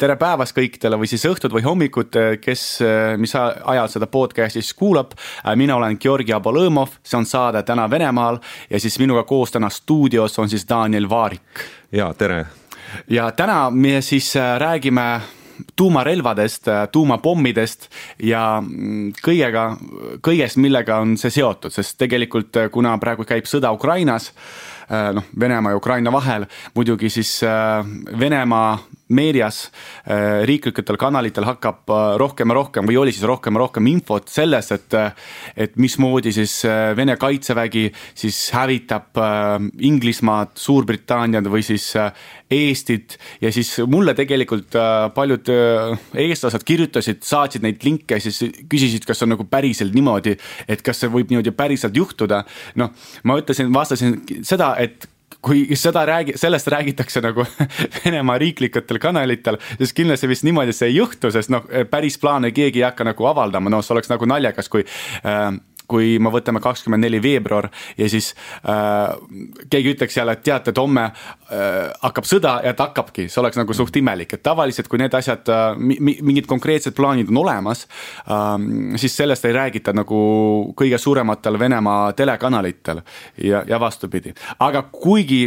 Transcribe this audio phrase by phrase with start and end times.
[0.00, 2.62] tere päevast kõikidele või siis õhtut või hommikut, kes,
[3.20, 5.12] mis ajal seda podcast'i siis kuulab.
[5.56, 8.38] mina olen Georgi Abolõmov, see on saade Täna Venemaal
[8.70, 11.64] ja siis minuga koos täna stuudios on siis Daniel Vaarik.
[11.92, 12.46] ja tere.
[13.08, 15.20] ja täna me siis räägime
[15.76, 17.88] tuumarelvadest, tuumapommidest
[18.22, 19.76] ja mm, kõigega,
[20.20, 24.32] kõigest, millega on see seotud, sest tegelikult kuna praegu käib sõda Ukrainas
[24.88, 27.40] noh, Venemaa ja Ukraina vahel, muidugi siis
[28.18, 28.78] Venemaa
[29.16, 34.28] meedias äh, riiklikutel kanalitel hakkab rohkem ja rohkem või oli siis rohkem ja rohkem infot
[34.30, 34.98] sellest, et
[35.60, 36.52] et mismoodi siis
[36.96, 37.84] Vene kaitsevägi
[38.18, 39.18] siis hävitab
[39.86, 41.92] Inglismaad, Suurbritanniat või siis
[42.50, 44.74] Eestit ja siis mulle tegelikult
[45.14, 45.50] paljud
[46.18, 50.36] eestlased kirjutasid, saatsid neid linke, siis küsisid, kas on nagu päriselt niimoodi,
[50.68, 52.42] et kas see võib niimoodi päriselt juhtuda.
[52.80, 52.92] noh,
[53.24, 55.08] ma ütlesin, vastasin seda, et
[55.44, 57.46] kui seda räägi-, sellest räägitakse nagu
[58.04, 62.82] Venemaa riiklikutel kanalitel, siis kindlasti vist niimoodi see ei juhtu, sest noh, päris plaane keegi
[62.82, 65.48] ei hakka nagu avaldama, noh, see oleks nagu naljakas, kui äh,
[65.90, 69.10] kui me võtame kakskümmend neli veebruar ja siis äh,
[69.70, 73.58] keegi ütleks jälle, et teate, et homme äh, hakkab sõda ja ta hakkabki, see oleks
[73.60, 78.52] nagu suht imelik, et tavaliselt, kui need asjad äh,, mingid konkreetsed plaanid on olemas äh,,
[79.00, 80.20] siis sellest ei räägita nagu
[80.78, 83.02] kõige suurematel Venemaa telekanalitel
[83.44, 85.42] ja, ja vastupidi, aga kuigi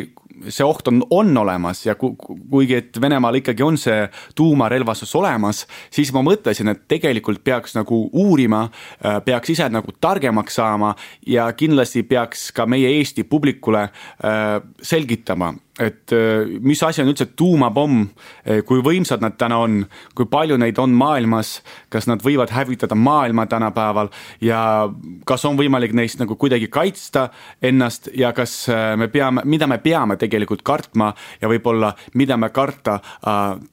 [0.49, 5.63] see oht on, on olemas ja ku, kuigi, et Venemaal ikkagi on see tuumarelvastus olemas,
[5.93, 8.65] siis ma mõtlesin, et tegelikult peaks nagu uurima,
[9.03, 10.93] äh, peaks ise nagu targemaks saama
[11.27, 17.27] ja kindlasti peaks ka meie Eesti publikule äh, selgitama et äh, mis asi on üldse
[17.37, 18.05] tuumapomm,
[18.45, 19.79] äh, kui võimsad nad täna on,
[20.13, 21.55] kui palju neid on maailmas,
[21.93, 24.11] kas nad võivad hävitada maailma tänapäeval?
[24.43, 24.89] Ja
[25.25, 27.29] kas on võimalik neist nagu kuidagi kaitsta
[27.61, 28.11] ennast?
[28.17, 31.13] Ja kas äh, me peame, mida me peame tegelikult kartma?
[31.41, 32.99] Ja võib-olla mida me karta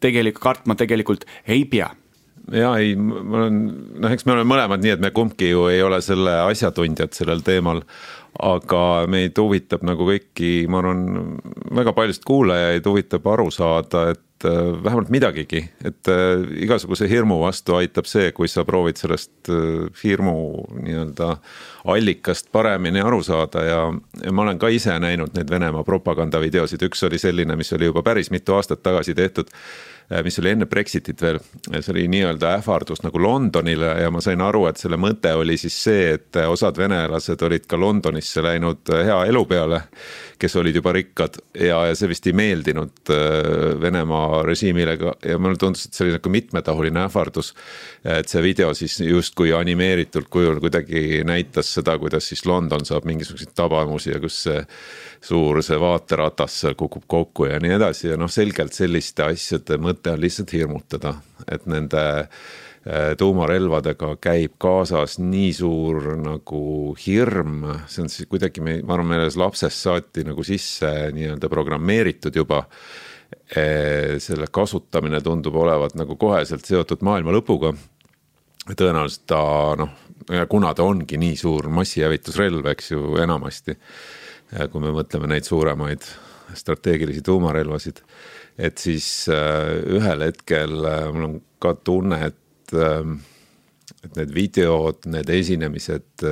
[0.01, 1.91] tegelikult, kartma tegelikult ei pea.
[2.51, 3.59] Ja ei, ma olen,
[4.03, 7.45] noh, eks me oleme mõlemad nii, et me kumbki ju ei ole selle asjatundjad sellel
[7.47, 7.85] teemal
[8.39, 11.39] aga meid huvitab nagu kõiki, ma arvan,
[11.77, 17.77] väga paljusid kuulajaid huvitab aru saada, et äh, vähemalt midagigi, et äh, igasuguse hirmu vastu
[17.81, 20.37] aitab see, kui sa proovid sellest äh, hirmu
[20.79, 21.35] nii-öelda
[21.91, 23.65] allikast paremini aru saada.
[23.67, 23.85] Ja,
[24.25, 28.05] ja ma olen ka ise näinud neid Venemaa propagandavideosid, üks oli selline, mis oli juba
[28.07, 29.51] päris mitu aastat tagasi tehtud
[30.25, 31.39] mis oli enne Brexitit veel,
[31.71, 35.77] see oli nii-öelda ähvardus nagu Londonile ja ma sain aru, et selle mõte oli siis
[35.85, 39.83] see, et osad venelased olid ka Londonisse läinud äh, hea elu peale.
[40.41, 45.39] kes olid juba rikkad ja, ja see vist ei meeldinud äh, Venemaa režiimile ka ja
[45.39, 47.55] mulle tundus, et see oli nagu mitmetahuline ähvardus.
[48.05, 53.55] et see video siis justkui animeeritud kujul kuidagi näitas seda, kuidas siis London saab mingisuguseid
[53.55, 54.65] tabamusi ja kus see
[55.21, 60.00] suur see vaateratas seal kukub kokku ja nii edasi ja noh, selgelt selliste asjade mõte
[60.07, 61.15] on lihtsalt hirmutada,
[61.51, 66.63] et nende äh, tuumarelvadega käib kaasas nii suur nagu
[67.01, 72.37] hirm, see on siis kuidagi me, ma arvan, meile lapsest saati nagu sisse nii-öelda programmeeritud
[72.37, 72.65] juba.
[73.51, 77.75] Äh, selle kasutamine tundub olevat nagu koheselt seotud maailma lõpuga.
[78.71, 79.43] tõenäoliselt ta
[79.79, 79.93] noh,
[80.49, 83.77] kuna ta ongi nii suur massihävitusrelv, eks ju, enamasti
[84.51, 86.05] kui me mõtleme neid suuremaid
[86.59, 88.03] strateegilisi tuumarelvasid.
[88.61, 93.13] Et siis äh, ühel hetkel äh, mul on ka tunne, et, äh,
[94.05, 96.27] et need videod, need esinemised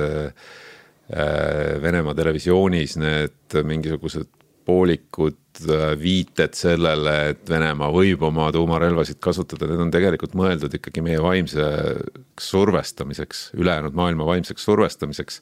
[1.09, 4.27] Venemaa televisioonis, need mingisugused
[4.61, 5.63] poolikud
[5.97, 12.51] viited sellele, et Venemaa võib oma tuumarelvasid kasutada, need on tegelikult mõeldud ikkagi meie vaimseks
[12.51, 15.41] survestamiseks, ülejäänud maailma vaimseks survestamiseks.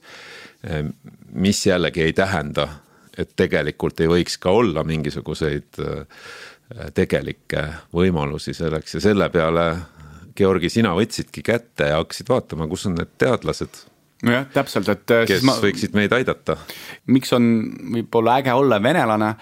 [1.36, 2.70] mis jällegi ei tähenda,
[3.18, 5.84] et tegelikult ei võiks ka olla mingisuguseid
[6.94, 7.62] tegelikke
[7.96, 9.70] võimalusi selleks ja selle peale,
[10.38, 13.82] Georgi, sina võtsidki kätte ja hakkasid vaatama, kus on need teadlased
[14.28, 15.16] nojah, täpselt, et.
[15.30, 16.58] kes ma, võiksid meid aidata.
[17.14, 17.50] miks on
[17.94, 19.36] võib-olla äge olla venelane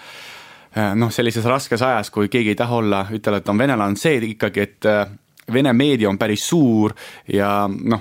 [0.76, 4.00] Äh, noh, sellises raskes ajas, kui keegi ei taha olla, ütelda, et on venelane, on
[4.00, 5.06] see ikkagi, et äh,
[5.46, 6.90] Vene meedia on päris suur
[7.30, 8.00] ja noh,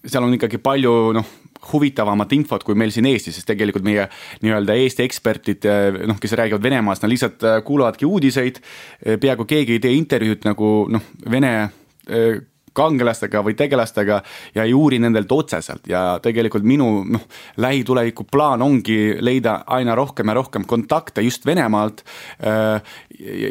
[0.00, 1.26] seal on ikkagi palju noh,
[1.72, 4.06] huvitavamat infot kui meil siin Eestis, sest tegelikult meie
[4.44, 8.60] nii-öelda Eesti eksperdid, äh, noh, kes räägivad Venemaast, nad lihtsalt kuulavadki uudiseid.
[9.20, 11.52] peaaegu keegi ei tee intervjuud nagu noh, Vene
[12.72, 14.20] kangelastega või tegelastega
[14.54, 17.26] ja ei uuri nendelt otseselt ja tegelikult minu noh,
[17.60, 22.04] lähituleviku plaan ongi leida aina rohkem ja rohkem kontakte just Venemaalt.
[22.46, 22.82] Äh,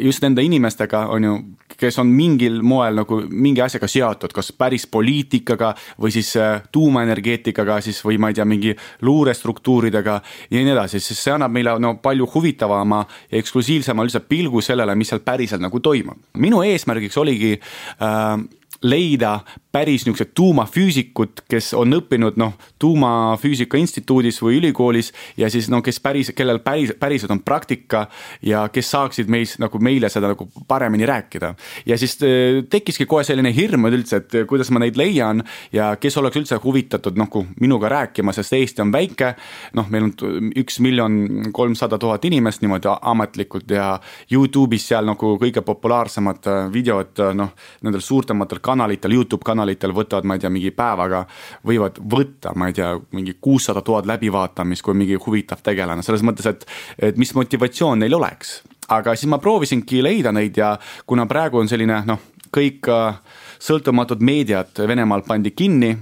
[0.00, 1.34] just nende inimestega, on ju,
[1.80, 7.80] kes on mingil moel nagu mingi asjaga seotud, kas päris poliitikaga või siis äh, tuumaenergeetikaga
[7.84, 8.74] siis või ma ei tea, mingi
[9.06, 10.16] luurestruktuuridega
[10.50, 14.96] ja nii edasi, sest see annab meile no palju huvitavama ja eksklusiivsema üldse pilgu sellele,
[14.98, 16.18] mis seal päriselt nagu toimub.
[16.40, 18.34] minu eesmärgiks oligi äh,
[18.82, 25.78] leida päris niisugused tuumafüüsikud, kes on õppinud noh, tuumafüüsika instituudis või ülikoolis ja siis no
[25.82, 28.08] kes päris, kellel päris, päriselt on praktika
[28.42, 31.54] ja kes saaksid meis nagu meile seda nagu paremini rääkida.
[31.86, 36.18] ja siis äh, tekkiski kohe selline hirm üldse, et kuidas ma neid leian ja kes
[36.18, 39.34] oleks üldse huvitatud nagu minuga rääkima, sest Eesti on väike.
[39.78, 44.00] noh, meil on üks miljon kolmsada tuhat inimest niimoodi ametlikult ja
[44.32, 47.54] Youtube'is seal nagu kõige populaarsemad äh, videod noh,
[47.86, 51.24] nendel suurtematel kanalitel, Youtube kanalitel kanalitel võtavad, ma ei tea, mingi päevaga,
[51.66, 56.48] võivad võtta, ma ei tea, mingi kuussada tuhat läbivaatamist, kui mingi huvitav tegelane, selles mõttes,
[56.48, 56.66] et,
[57.10, 58.60] et mis motivatsioon neil oleks.
[58.90, 60.72] aga siis ma proovisingi leida neid ja
[61.06, 63.20] kuna praegu on selline noh, kõik äh,
[63.62, 65.96] sõltumatud meediad Venemaal pandi kinni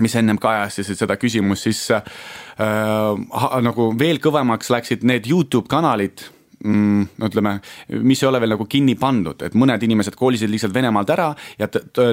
[0.00, 2.02] mis ennem kajastasid seda küsimust, siis äh,
[3.64, 6.26] nagu veel kõvemaks läksid need Youtube kanalid
[6.64, 7.56] mm, ütleme,
[8.02, 11.68] mis ei ole veel nagu kinni pandud, et mõned inimesed kolisid lihtsalt Venemaalt ära ja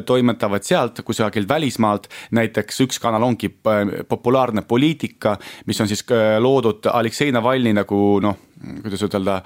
[0.06, 2.07] toimetavad sealt kusagilt välismaalt.
[2.31, 8.19] näiteks üks kanal ongi äh, populaarne poliitika, mis on siis äh, loodud Aleksei Navalnõi nagu
[8.24, 8.38] noh,
[8.81, 9.40] kuidas ütelda.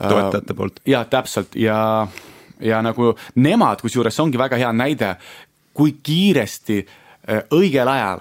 [0.00, 0.80] Äh, toetajate poolt.
[0.86, 2.06] jah, täpselt ja,
[2.60, 5.16] ja nagu nemad, kusjuures ongi väga hea näide,
[5.76, 6.86] kui kiiresti
[7.52, 8.20] õigel ajal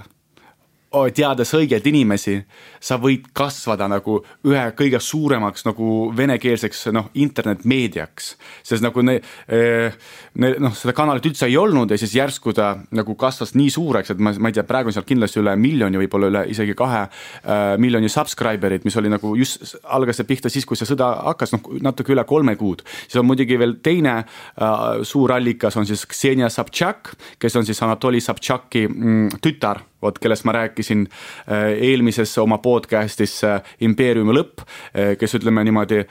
[1.15, 2.37] teades õigeid inimesi,
[2.79, 8.35] sa võid kasvada nagu ühe kõige suuremaks nagu venekeelseks noh, internetmeediaks.
[8.63, 9.93] sest nagu ne, eh,
[10.41, 14.11] ne, noh, seda kanalit üldse ei olnud ja siis järsku ta nagu kasvas nii suureks,
[14.11, 17.05] et ma, ma ei tea, praegu on seal kindlasti üle miljoni, võib-olla üle isegi kahe
[17.05, 21.55] äh, miljoni subscriber'it, mis oli nagu just, algas see pihta siis, kui see sõda hakkas,
[21.55, 22.83] noh natuke üle kolme kuud.
[23.07, 27.81] siis on muidugi veel teine äh, suur allikas on siis Ksenia Sobtšak, kes on siis
[27.83, 34.61] Anatoli Sobtšaki mm, tütar vot kellest ma rääkisin äh, eelmises oma podcast'is äh, impeeriumi lõpp,
[34.61, 36.03] äh, kes ütleme niimoodi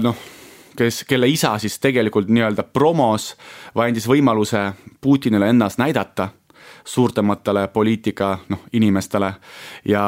[0.00, 0.16] noh,
[0.76, 3.34] kes, kelle isa siis tegelikult nii-öelda promos
[3.76, 6.30] või andis võimaluse Putinile ennast näidata
[6.88, 9.28] suurtematele poliitika noh, inimestele.
[9.84, 10.04] Ja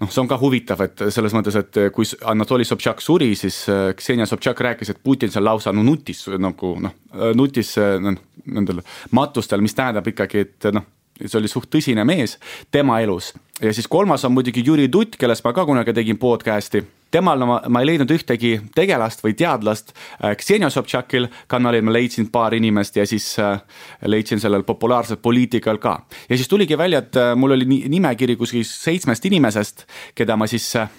[0.00, 3.60] noh, see on ka huvitav, et selles mõttes, et kui Anatoli Sobtšak suri, siis
[3.96, 6.98] Ksenia Sobtšak rääkis, et Putin seal lausa no nutis nagu noh,
[7.38, 8.82] nutis nendel
[9.14, 10.90] matustel, mis tähendab ikkagi, et noh
[11.24, 12.36] see oli suht tõsine mees
[12.72, 13.32] tema elus.
[13.62, 16.84] ja siis kolmas on muidugi Jüri Tutt, kellest ma ka kunagi tegin podcast'i.
[17.10, 19.94] temal ma, ma ei leidnud ühtegi tegelast või teadlast.
[20.36, 23.60] Ksenia Sobtšakil kanalil ma leidsin paar inimest ja siis äh,
[24.04, 26.00] leidsin sellel populaarsel poliitikal ka.
[26.28, 30.74] ja siis tuligi välja, et äh, mul oli nimekiri kuskil seitsmest inimesest, keda ma siis
[30.76, 30.90] äh,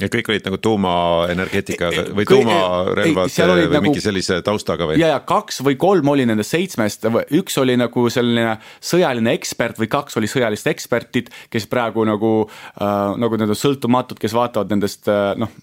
[0.00, 4.98] ja kõik olid nagu tuumaenergeetika või tuumarelvad või nagu, mingi sellise taustaga või?
[5.00, 7.06] ja, ja kaks või kolm oli nendest seitsmest,
[7.36, 13.16] üks oli nagu selline sõjaline ekspert või kaks oli sõjalist ekspertid, kes praegu nagu äh,,
[13.16, 15.54] nagu need on sõltumatud, kes vaatavad nendest äh, noh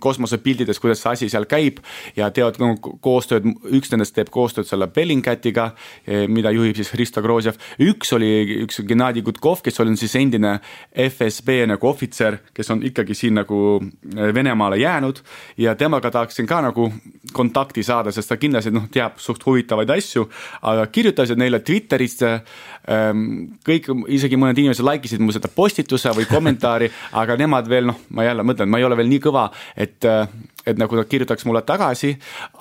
[0.00, 1.80] kosmosepildides, kuidas see asi seal käib.
[2.16, 2.58] Ja teevad
[3.04, 5.70] koostööd, üks nendest teeb koostööd selle Bellingcatiga,
[6.06, 7.58] eh, mida juhib siis Hristo Grozjev.
[7.80, 10.60] üks oli üks Gennadi Gutkov, kes on siis endine
[10.94, 13.80] FSB nagu ohvitser, kes on ikkagi siin nagu
[14.16, 15.20] eh, Venemaale jäänud.
[15.56, 16.92] Ja temaga tahaksin ka nagu
[17.32, 20.28] kontakti saada, sest ta kindlasti noh, teab suht huvitavaid asju,
[20.62, 22.40] aga kirjutasid neile Twitterisse
[22.84, 27.88] Ehm, kõik, isegi mõned inimesed like isid mu seda postituse või kommentaari, aga nemad veel
[27.88, 30.28] noh, ma jälle mõtlen, ma ei ole veel nii kõva, et, äh,
[30.66, 32.14] et nagu nad kirjutaks mulle tagasi,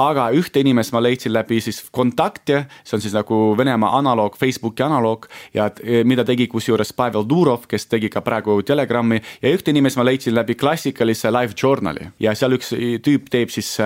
[0.03, 4.83] aga ühte inimest ma leidsin läbi siis Kontakte, see on siis nagu Venemaa analoog, Facebooki
[4.85, 9.73] analoog ja äh, mida tegi kusjuures Pavel Durov, kes tegi ka praegu Telegrami ja ühte
[9.73, 13.77] inimest ma leidsin läbi klassikalise live journal'i ja seal üks äh, tüüp teeb siis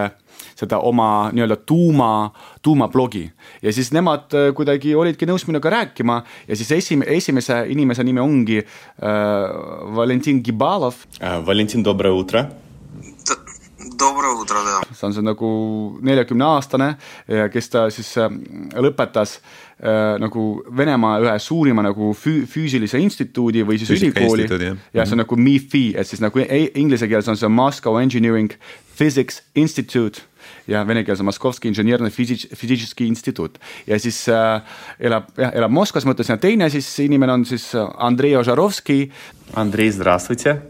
[0.58, 2.32] seda oma nii-öelda tuuma,
[2.62, 3.32] tuumablogi.
[3.62, 8.62] ja siis nemad kuidagi olidki nõus minuga rääkima ja siis esim-, esimese inimese nimi ongi
[8.62, 8.68] äh,
[9.96, 11.42] Valentin Gibalov äh,.
[11.46, 12.67] Valentin, tere õhtut
[13.99, 14.81] Доброе утро, да.
[14.95, 15.49] see on see nagu
[16.05, 16.93] neljakümne aastane,
[17.27, 18.29] kes ta siis äh,
[18.79, 24.75] lõpetas äh, nagu Venemaa ühe suurima nagu füü-, füüsilise instituudi või siis Füüsika ülikooli.
[24.95, 28.53] ja see on nagu MIFI, et siis nagu e-, inglise keeles on see Moscow Engineering
[28.95, 30.23] Physics Institute
[30.71, 34.61] ja vene keeles on Moskovski inženerne füüsiski instituut ja siis äh,
[35.01, 39.09] elab jah, elab Moskvas, ma ütlesin, ja teine siis inimene on siis Andrei Ožarovski.
[39.59, 40.61] Andrei, здравствуйте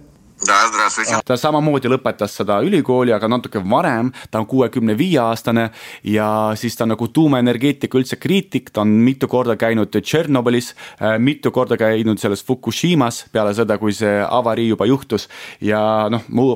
[0.47, 1.23] Да, здравствуйте.
[1.25, 5.69] ta samamoodi lõpetas seda ülikooli, aga natuke varem, ta on kuuekümne viie aastane
[6.03, 6.27] ja
[6.59, 10.73] siis ta on nagu tuumaenergeetika üldse kriitik, ta on mitu korda käinud Tšernobõlis,
[11.23, 15.29] mitu korda käinud selles Fukushimas peale seda, kui see avarii juba juhtus.
[15.61, 16.49] ja noh, ma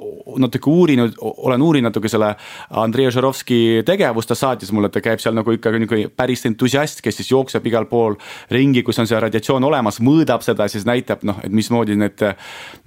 [0.42, 2.35] natuke uurinud, olen uurinud natuke selle
[2.70, 7.04] Andrei Žarovski tegevust, ta saatis mulle, et ta käib seal nagu ikkagi nagu päris entusiast,
[7.06, 8.18] kes siis jookseb igal pool
[8.50, 12.32] ringi, kus on see radiatsioon olemas, mõõdab seda, siis näitab noh, et mismoodi need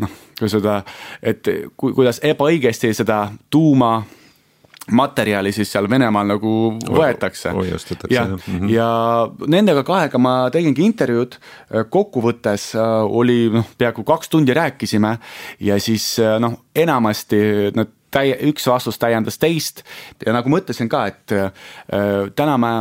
[0.03, 0.79] noh kui seda,
[1.22, 3.96] et ku, kuidas ebaõigesti seda tuuma
[4.92, 6.52] materjali siis seal Venemaal nagu
[6.84, 7.52] võetakse.
[8.10, 8.68] ja, -hmm.
[8.70, 8.88] ja
[9.46, 11.38] nendega kahega ma tegingi intervjuud,
[11.90, 15.18] kokkuvõttes äh, oli noh, peaaegu kaks tundi rääkisime
[15.60, 19.82] ja siis äh, noh, enamasti nad täie, üks vastus täiendas teist.
[20.24, 21.50] Ja nagu ma ütlesin ka, et äh,
[22.36, 22.72] täna me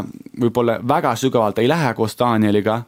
[0.46, 2.82] võib-olla väga sügavalt ei lähe koos Danieliga,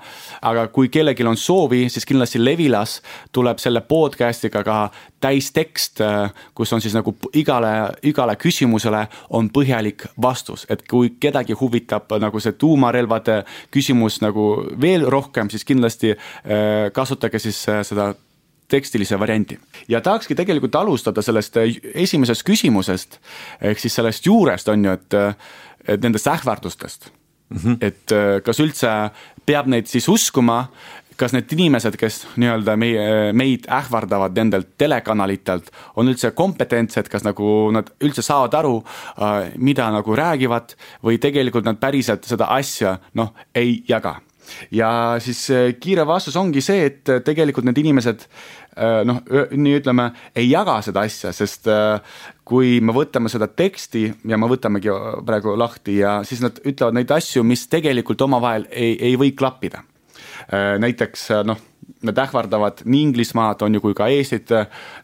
[0.45, 2.99] aga kui kellelgi on soovi, siis kindlasti Levilas
[3.35, 4.79] tuleb selle podcast'iga ka
[5.25, 7.73] täistekst, äh, kus on siis nagu igale,
[8.03, 13.41] igale küsimusele on põhjalik vastus, et kui kedagi huvitab nagu see tuumarelvade
[13.73, 14.45] küsimus nagu
[14.81, 18.13] veel rohkem, siis kindlasti äh, kasutage siis äh, seda
[18.67, 19.59] tekstilise variandi.
[19.87, 23.19] ja tahakski tegelikult alustada sellest äh, esimesest küsimusest
[23.61, 25.35] ehk siis sellest juurest on ju, et, äh,
[25.87, 27.09] et nendest ähvardustest
[27.49, 27.57] mm.
[27.57, 27.77] -hmm.
[27.81, 28.91] et äh, kas üldse
[29.45, 30.67] peab neid siis uskuma,
[31.15, 37.71] kas need inimesed, kes nii-öelda meie, meid ähvardavad nendelt telekanalitelt, on üldse kompetentsed, kas nagu
[37.71, 38.83] nad üldse saavad aru,
[39.55, 44.17] mida nagu räägivad või tegelikult nad päriselt seda asja noh, ei jaga
[44.71, 44.89] ja
[45.23, 49.21] siis äh, kiire vastus ongi see, et äh, tegelikult need inimesed äh, noh,
[49.51, 51.69] nii ütleme, ei jaga seda asja, sest
[52.45, 54.93] kui me võtame seda teksti ja me võtamegi
[55.25, 59.83] praegu lahti ja siis nad ütlevad neid asju, mis tegelikult omavahel ei, ei või klappida.
[60.79, 61.57] näiteks noh,
[62.05, 64.51] nad ähvardavad nii Inglismaad, on ju, kui ka Eestit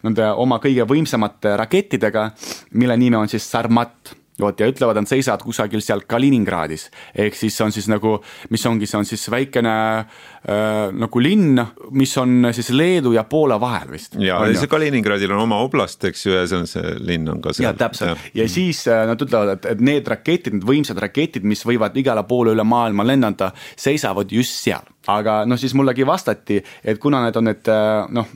[0.02, 2.30] nende oma kõige võimsamate rakettidega,
[2.78, 6.88] mille nimi on siis Sarmat vot ja ütlevad, nad seisavad kusagil seal Kaliningradis.
[7.14, 8.18] ehk siis on siis nagu,
[8.50, 13.60] mis ongi, see on siis väikene äh, nagu linn, mis on siis Leedu ja Poola
[13.60, 14.16] vahel vist.
[14.18, 17.42] ja, ja see Kaliningradil on oma oblast, eks ju, ja see on see linn on
[17.42, 17.70] ka seal.
[17.70, 21.46] ja täpselt ja, ja siis äh, nad ütlevad, et, et need raketid, need võimsad raketid,
[21.48, 26.60] mis võivad igale poole üle maailma lennata, seisavad just seal aga noh, siis mullegi vastati,
[26.84, 28.28] et kuna need on need äh, noh,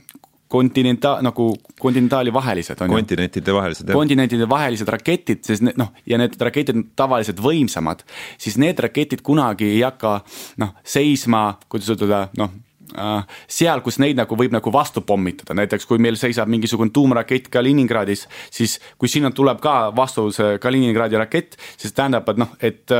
[0.51, 2.95] kontinenta-, nagu kontinentaali vahelised on ju.
[2.95, 3.91] kontinentide vahelised.
[3.93, 8.03] kontinentide vahelised raketid, sest need noh, ja need raketid on tavaliselt võimsamad,
[8.41, 10.19] siis need raketid kunagi ei hakka
[10.63, 12.55] noh, seisma, kuidas ütelda, noh
[12.97, 17.51] äh, seal, kus neid nagu võib nagu vastu pommitada, näiteks kui meil seisab mingisugune tuumrakett
[17.53, 22.97] Kaliningradis, siis kui sinna tuleb ka vastu see Kaliningradi rakett, siis tähendab, et noh, et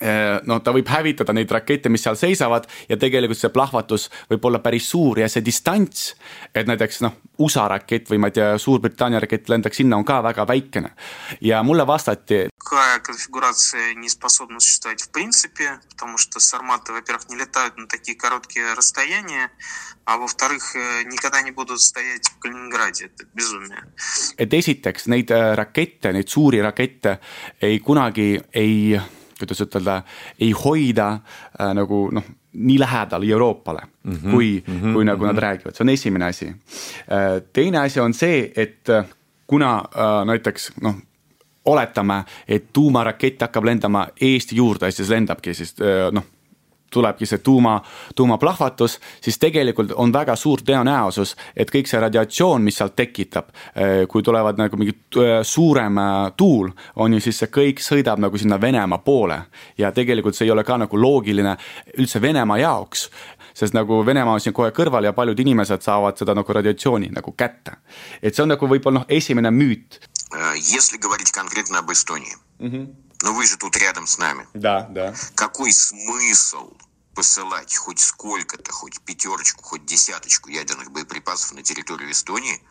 [0.00, 4.48] Eh, no ta võib hävitada neid rakette, mis seal seisavad ja tegelikult see plahvatus võib
[4.50, 6.08] olla päris suur ja see distants,
[6.50, 10.18] et näiteks noh, USA rakett või ma ei tea, Suurbritannia rakett lendaks sinna, on ka
[10.26, 10.90] väga väikene.
[11.40, 12.48] ja mulle vastati.
[12.58, 18.16] Какая конфигурация не способна существовать в принципе, потому что сарматы, во-первых, не летают на такие
[18.16, 19.52] короткие расстояния,
[20.06, 23.84] а во-вторых, э, никогда не будут стоять в Калининграде, это безумие.
[24.38, 27.20] et esiteks neid äh, rakette, neid suuri rakette
[27.60, 28.98] ei kunagi ei
[29.39, 30.01] kuidas ütelda,
[30.39, 35.23] ei hoida äh, nagu noh, nii lähedal Euroopale mm, -hmm, kui mm, -hmm, kui nagu
[35.23, 35.27] mm -hmm.
[35.27, 35.43] nad mhm.
[35.43, 37.41] räägivad, see on esimene asi äh,.
[37.53, 39.05] teine asi on see, et äh,
[39.47, 40.95] kuna äh, näiteks noh,
[41.65, 46.23] oletame, et tuumarakett hakkab lendama Eesti juurde, siis lendabki siis äh, noh
[46.94, 47.82] tulebki see tuuma,
[48.14, 54.04] tuumaplahvatus, siis tegelikult on väga suur tõenäosus, et kõik see radiatsioon, mis sealt tekitab, eh,
[54.10, 56.70] kui tulevad nagu mingi eh, suurem eh, tuul,
[57.02, 59.40] on ju, siis see kõik sõidab nagu sinna Venemaa poole.
[59.78, 61.56] ja tegelikult see ei ole ka nagu loogiline
[61.98, 63.08] üldse Venemaa jaoks,
[63.54, 67.34] sest nagu Venemaa on siin kohe kõrval ja paljud inimesed saavad seda nagu radiatsiooni nagu
[67.36, 67.78] kätte.
[68.22, 70.00] et see on nagu võib-olla noh, esimene müüt.
[70.56, 74.47] Если говорить конкретно об Эстонии mm, -hmm Но вы же тут рядом с нами.
[74.53, 75.13] Да, да.
[75.35, 76.71] Какой смысл
[77.19, 82.63] посылать хоть сколько-то, хоть пятерочку, хоть десяточку ядерных боеприпасов на территорию Эстонии,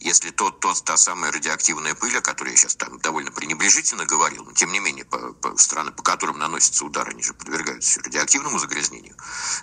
[0.00, 4.42] если тот, тот, та самая радиоактивная пыль, о которой я сейчас там довольно пренебрежительно говорил,
[4.44, 8.58] но тем не менее по, по страны, по которым наносятся удары, они же подвергаются радиоактивному
[8.58, 9.14] загрязнению,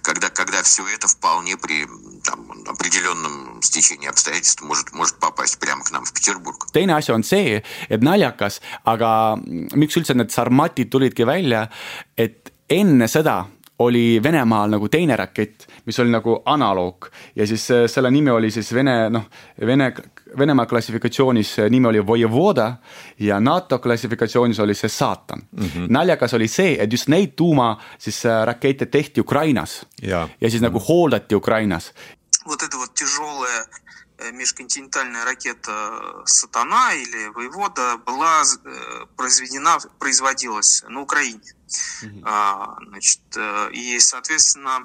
[0.03, 1.85] когда, когда все это вполне при
[2.23, 6.67] там, определенном стечении обстоятельств может, может попасть прямо к нам в Петербург.
[6.71, 9.35] teine asi on see, et naljakas, aga
[9.75, 11.67] miks üldse need sarmatid tulidki välja,
[12.15, 17.86] et enne seda oli Venemaal nagu teine rakett, mis oli nagu analoog ja siis äh,
[17.90, 19.24] selle nimi oli siis Vene noh,
[19.66, 19.92] Vene,
[20.38, 22.76] Venemaa klassifikatsioonis nimi oli Vojevoda
[23.18, 25.64] ja NATO klassifikatsioonis oli see saatan mm.
[25.64, 25.86] -hmm.
[25.88, 30.62] naljakas oli see, et just neid tuuma siis äh, rakette tehti Ukrainas ja, ja siis
[30.62, 30.70] mm -hmm.
[30.70, 31.92] nagu hooldati Ukrainas.
[32.46, 33.64] Вот это вот тяжелое
[34.31, 38.43] межконтинентальная ракета «Сатана» или «Воевода» была
[39.15, 41.53] произведена, производилась на Украине.
[42.03, 42.19] Угу.
[42.89, 43.21] Значит,
[43.71, 44.83] и, соответственно,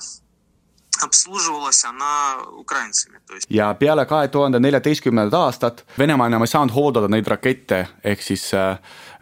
[1.01, 3.19] обслуживалась она украinцами.
[3.49, 8.53] ja peale kahe tuhande neljateistkümnendat aastat Venemaa enam ei saanud hooldada neid rakette, ehk siis
[8.53, 8.77] äh,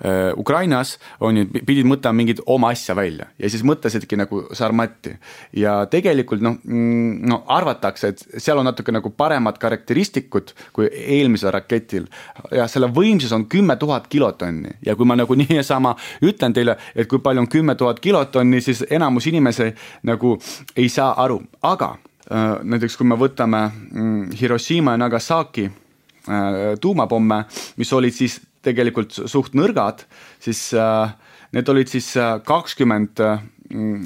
[0.06, 5.16] Äh, Ukrainas on ju, pidid mõtlema mingit oma asja välja ja siis mõtlesidki nagu Sarmati.
[5.58, 11.50] ja tegelikult noh, mm, no arvatakse, et seal on natuke nagu paremad karakteristikud kui eelmisel
[11.52, 12.06] raketil.
[12.52, 17.10] ja selle võimsus on kümme tuhat kilotonni ja kui ma nagu niisama ütlen teile, et
[17.10, 20.38] kui palju on kümme tuhat kilotonni, siis enamus inimesi nagu
[20.76, 21.97] ei saa aru, aga
[22.31, 27.45] äh, näiteks kui me võtame mm, Hiroshima ja Nagasaki äh, tuumapomme,
[27.77, 30.05] mis olid siis tegelikult suht nõrgad,
[30.43, 31.15] siis äh,
[31.53, 32.13] need olid siis
[32.47, 33.45] kakskümmend, äh,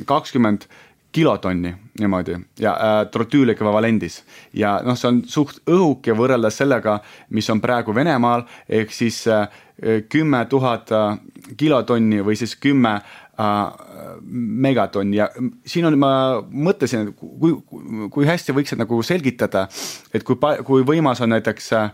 [0.09, 0.69] kakskümmend
[1.17, 4.19] kilotonni niimoodi ja äh, trotüülikvalendis
[4.53, 6.99] ja noh, see on suht õhuke võrreldes sellega,
[7.33, 9.23] mis on praegu Venemaal ehk siis
[10.13, 10.93] kümme äh, tuhat
[11.57, 13.26] kilotonni või siis kümme äh,
[14.67, 15.27] megatonni ja
[15.67, 17.53] siin on, ma mõtlesin, et kui,
[18.11, 19.67] kui hästi võiksid nagu selgitada,
[20.15, 21.91] et kui, kui võimas on näiteks äh,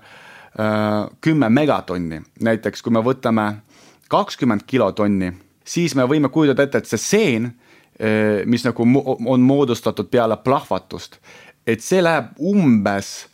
[0.61, 3.63] Äh, kümme megatonni, näiteks kui me võtame
[4.13, 5.31] kakskümmend kilotonni,
[5.65, 7.47] siis me võime kujutada ette, et see seen,
[7.97, 8.85] äh, mis nagu
[9.33, 11.17] on moodustatud peale plahvatust,
[11.65, 13.31] et see läheb umbes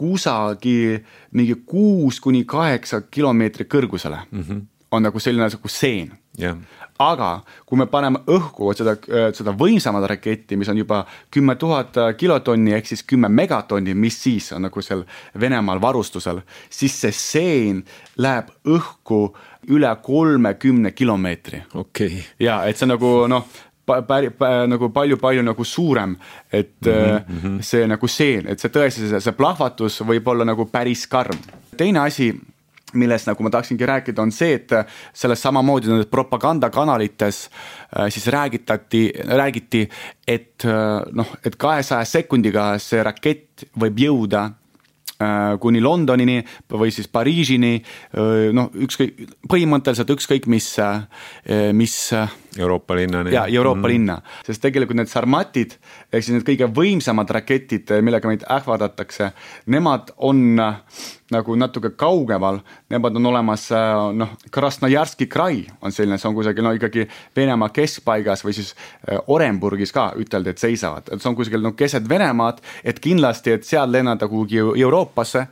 [0.00, 1.02] kusagil
[1.36, 4.40] mingi kuus kuni kaheksa kilomeetri kõrgusele mm.
[4.40, 4.64] -hmm.
[4.90, 6.56] on nagu selline nagu seen yeah
[7.02, 7.30] aga
[7.66, 8.96] kui me paneme õhku seda,
[9.34, 14.52] seda võimsamat raketti, mis on juba kümme tuhat kilotonni ehk siis kümme megatonni, mis siis
[14.52, 15.04] on nagu seal
[15.40, 17.82] Venemaal varustusel, siis see seen
[18.16, 19.24] läheb õhku
[19.72, 21.62] üle kolmekümne kilomeetri.
[21.74, 22.24] okei okay..
[22.40, 23.46] ja et see nagu noh
[23.86, 26.16] päri, päri, nagu palju-palju nagu suurem,
[26.52, 27.62] et mm -hmm.
[27.62, 31.38] see nagu seen, et see tõesti, see, see plahvatus võib olla nagu päris karm.
[31.76, 32.34] teine asi
[32.98, 34.72] millest nagu ma tahaksingi rääkida, on see, et
[35.16, 39.04] selles samamoodi nendes propagandakanalites äh, siis räägitati,
[39.38, 39.86] räägiti,
[40.28, 46.40] et äh, noh, et kahesaja sekundiga see rakett võib jõuda äh, kuni Londonini
[46.72, 47.76] või siis Pariisini,
[48.52, 50.68] noh, ükskõik, põhimõtteliselt ükskõik mis,
[51.76, 51.96] mis
[52.58, 53.32] Euroopa linnani.
[53.32, 55.74] ja Euroopa mm linna, sest tegelikult need Sarmatid
[56.12, 59.32] ehk siis need kõige võimsamad raketid, millega meid ähvardatakse,
[59.72, 60.78] nemad on äh,
[61.32, 62.60] nagu natuke kaugemal,
[62.92, 67.06] nemad on olemas äh, noh, Krasnojarski krai on selline, see on kusagil no ikkagi
[67.36, 68.72] Venemaa keskpaigas või siis
[69.32, 73.68] Orenburgis ka üteldi, et seisavad, et see on kuskil no keset Venemaad, et kindlasti, et
[73.68, 75.46] seal lennata kuhugi Euroopasse,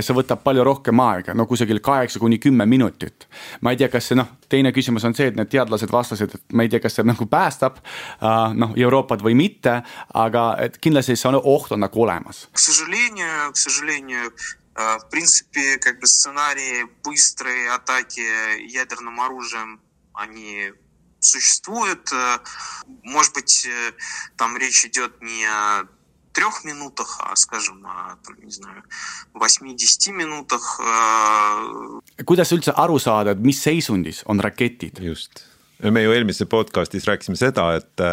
[0.00, 3.28] see võtab palju rohkem aega, no kusagil kaheksa kuni kümme minutit.
[3.60, 6.55] ma ei tea, kas see noh, teine küsimus on see, et need teadlased vastasid, et
[6.55, 9.81] ma ei tea, kas see nagu päästab uh, noh, Euroopat või mitte,
[10.13, 12.47] aga et kindlasti see on oht on nagu olemas.
[12.53, 14.31] К сожалению, к сожалению,
[14.75, 18.23] в принципе, как бы сценарии быстрой атаки
[18.71, 19.81] ядерным оружием,
[20.13, 20.71] они
[21.19, 22.09] существуют.
[23.03, 23.67] Может быть,
[24.37, 25.87] там речь идет не о
[26.35, 27.81] трех минутах, а скажем,
[28.25, 28.83] там, не знаю,
[29.33, 30.79] 8-10 minutах.
[32.25, 34.99] kuidas üldse aru saada, et mis seisundis on raketid?
[35.01, 35.43] just,
[35.79, 38.05] me ju eelmises podcast'is rääkisime seda, et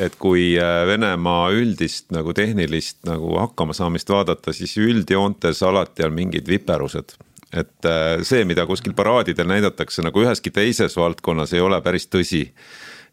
[0.00, 7.14] et kui Venemaa üldist nagu tehnilist nagu hakkamasaamist vaadata, siis üldjoontes alati on mingid viperused
[7.54, 7.86] et
[8.26, 12.48] see, mida kuskil paraadidel näidatakse nagu üheski teises valdkonnas ei ole päris tõsi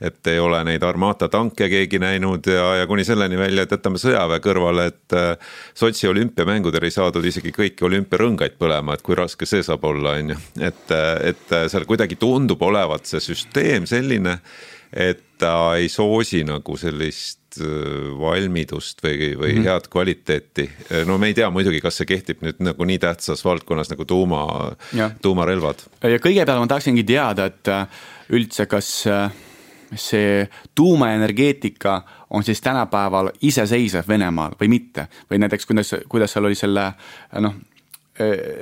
[0.01, 4.01] et ei ole neid Armata tanke keegi näinud ja, ja kuni selleni välja, et jätame
[4.01, 9.49] sõjaväe kõrvale, et äh, Sotši olümpiamängudel ei saadud isegi kõiki olümpiarõngaid põlema, et kui raske
[9.49, 10.41] see saab olla, on ju.
[10.61, 10.97] et,
[11.33, 14.39] et seal kuidagi tundub olevat see süsteem selline,
[14.93, 20.69] et ta ei soosi nagu sellist äh, valmidust või, või mm head kvaliteeti.
[21.09, 24.45] no me ei tea muidugi, kas see kehtib nüüd nagu nii tähtsas valdkonnas nagu tuuma,
[25.23, 25.89] tuumarelvad.
[26.05, 28.07] ja kõigepealt ma tahaksingi teada, et äh,
[28.37, 29.09] üldse, kas
[29.95, 35.07] see tuumaenergeetika on siis tänapäeval iseseisev Venemaal või mitte.
[35.31, 36.93] Või näiteks kuidas, kuidas seal oli selle
[37.41, 37.55] noh,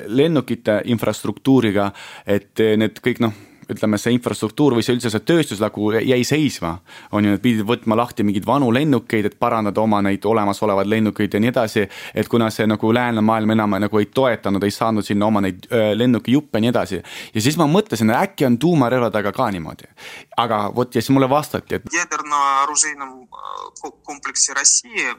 [0.07, 1.93] lennukite infrastruktuuriga,
[2.27, 3.35] et need kõik noh
[3.70, 6.80] ütleme, see infrastruktuur või see üldse see tööstus nagu jäi seisma.
[7.12, 11.34] on ju, nad pidid võtma lahti mingeid vanu lennukeid, et parandada oma neid olemasolevaid lennukeid
[11.34, 11.88] ja nii edasi.
[12.14, 16.58] et kuna see nagu läänemaailm enam nagu ei toetanud, ei saanud sinna oma neid lennukijuppe
[16.58, 17.02] ja nii edasi.
[17.34, 19.90] ja siis ma mõtlesin, äkki on tuumarelvadega ka niimoodi.
[20.38, 21.84] aga vot ja siis mulle vastati, et.
[21.94, 23.28] ядерно-оружейном
[24.04, 25.14] комплексе России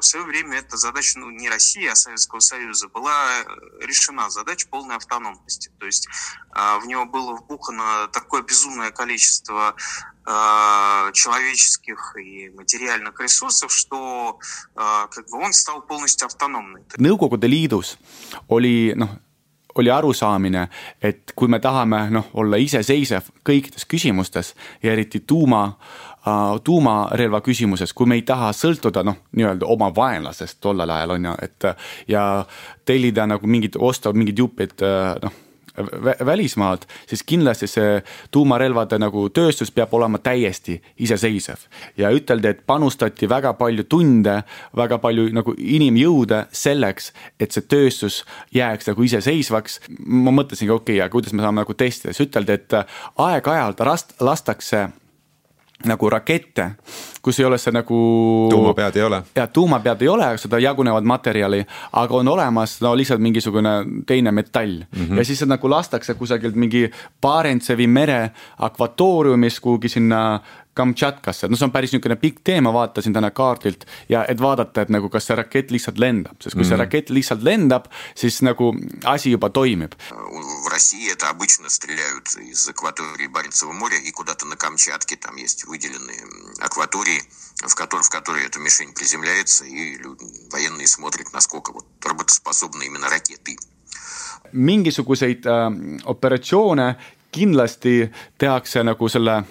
[0.00, 3.44] в свое время эта задача, ну не России, а Советского Союза, была
[3.80, 5.70] решена задача полной автономности.
[5.78, 6.08] То есть
[6.54, 7.75] в него было вбухано
[8.12, 9.74] такое безумное количество
[10.26, 14.38] э, человеческих и материальных ресурсов, что
[14.76, 16.82] э, как бы он стал полностью автономный.
[16.98, 17.98] Nõukogude Liidus
[18.48, 19.08] oli noh,
[19.74, 20.68] oli arusaamine,
[21.02, 27.94] et kui me tahame noh, olla iseseisev kõikides küsimustes ja eriti tuuma uh,, tuumarelva küsimuses,
[27.96, 31.70] kui me ei taha sõltuda noh, nii-öelda oma vaenlasest tollel ajal on ju, et
[32.12, 32.26] ja
[32.84, 35.40] tellida nagu mingid, osta mingid jupid uh, noh
[36.25, 41.67] välismaalt, siis kindlasti see tuumarelvade nagu tööstus peab olema täiesti iseseisev.
[41.97, 44.43] ja üteldi, et panustati väga palju tunde,
[44.75, 49.79] väga palju nagu inimjõude selleks, et see tööstus jääks nagu iseseisvaks.
[50.05, 52.73] ma mõtlesingi, okei okay,, aga kuidas me saame nagu testida, siis üteldi, et
[53.17, 54.87] aeg-ajalt rast-, lastakse
[55.85, 56.71] nagu rakette,
[57.26, 57.98] kus ei ole see nagu.
[58.50, 59.22] tuumapead ei ole.
[59.34, 63.70] ja tuumapead ei ole, seda jagunevat materjali, aga on olemas no lihtsalt mingisugune
[64.06, 65.06] teine metall mm.
[65.06, 65.18] -hmm.
[65.18, 70.40] ja siis nagu lastakse kusagilt mingi Barentsevi mere akvatooriumis kuhugi sinna
[70.74, 74.86] Kamtšatkasse, no see on päris niisugune pikk tee, ma vaatasin täna kaardilt ja et vaadata,
[74.86, 76.68] et nagu kas see rakett lihtsalt lendab, sest kui mm.
[76.70, 78.70] see rakett lihtsalt lendab, siis nagu
[79.04, 79.92] asi juba toimib.
[80.64, 85.66] В России это обычно стреляют из акватории Баренцева моря и куда-то на Камчатке, там есть
[85.66, 86.24] выделенные
[86.58, 89.98] акватории, в которые, в которые эта мишень приземляется, и
[90.50, 93.56] военные смотрят, насколько вот работоспособны именно ракеты.
[94.52, 95.52] mingisuguseid äh,
[96.04, 96.96] operatsioone
[97.30, 99.42] kindlasti tehakse nagu selle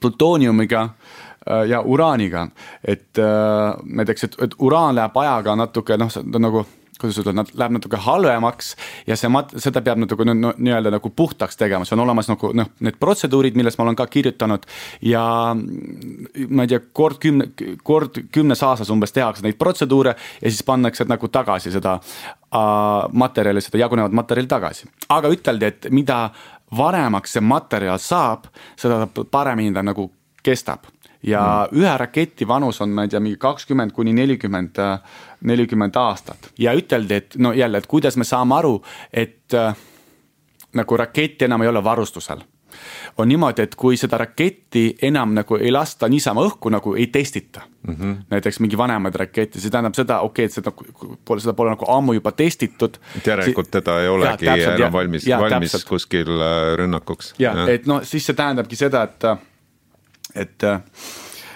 [0.00, 2.48] plutooniumiga äh, ja uraaniga.
[2.84, 6.66] et äh, näiteks, et, et uraan läheb ajaga natuke noh, ta nagu
[7.03, 8.73] kuidas öelda, läheb natuke halvemaks
[9.07, 12.71] ja see mat-, seda peab natuke nii-öelda nagu puhtaks tegema, see on olemas nagu noh,
[12.83, 14.65] need protseduurid, millest ma olen ka kirjutanud.
[15.01, 17.51] ja ma ei tea, kord kümne,
[17.83, 22.63] kord kümnes aastas umbes tehakse neid protseduure ja siis pannakse nagu tagasi seda äh,
[23.11, 24.89] materjali, seda jagunevat materjali tagasi.
[25.09, 26.23] aga üteldi, et mida
[26.77, 30.09] vanemaks see materjal saab, seda paremini ta nagu
[30.43, 30.89] kestab
[31.23, 31.79] ja mm.
[31.79, 34.79] ühe raketi vanus on, ma ei tea, mingi kakskümmend kuni nelikümmend,
[35.41, 38.77] nelikümmend aastat ja üteldi, et no jälle, et kuidas me saame aru,
[39.13, 39.75] et äh,
[40.73, 42.43] nagu rakett enam ei ole varustusel
[43.17, 47.61] on niimoodi, et kui seda raketti enam nagu ei lasta niisama õhku, nagu ei testita
[47.61, 47.95] mm.
[47.95, 48.15] -hmm.
[48.29, 50.71] näiteks mingi vanemaid rakette, see tähendab seda, okei okay,, et seda
[51.25, 52.97] pole, seda pole nagu ammu juba testitud.
[53.17, 55.89] et järelikult teda ei olegi ja, täpselt, enam valmis, valmis täpselt.
[55.89, 57.33] kuskil äh, rünnakuks.
[57.39, 59.29] ja, ja., et noh, siis see tähendabki seda, et,
[60.35, 60.63] et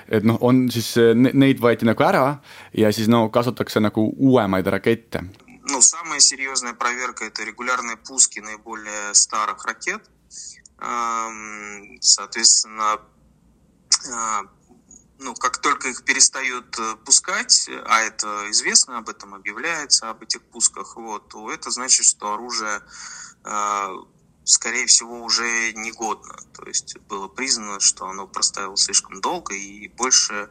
[0.07, 2.39] et noh, on siis neid võeti nagu ära
[2.73, 5.23] ja siis no kasutatakse nagu uuemaid rakette.
[5.69, 10.01] Ну, самая серьезная проверка это регулярные пуски наиболее старых ракет
[12.01, 13.01] Соответственно,
[14.13, 14.41] а,
[15.19, 20.43] ну, как только их перестают э, пускать, а это известно, об этом объявляется, об этих
[20.43, 22.81] пусках, вот, то это значит, что оружие,
[23.43, 23.89] а,
[24.46, 26.34] скорее всего, уже негодно.
[26.56, 30.48] То есть было признано, что оно проставило слишком долго и больше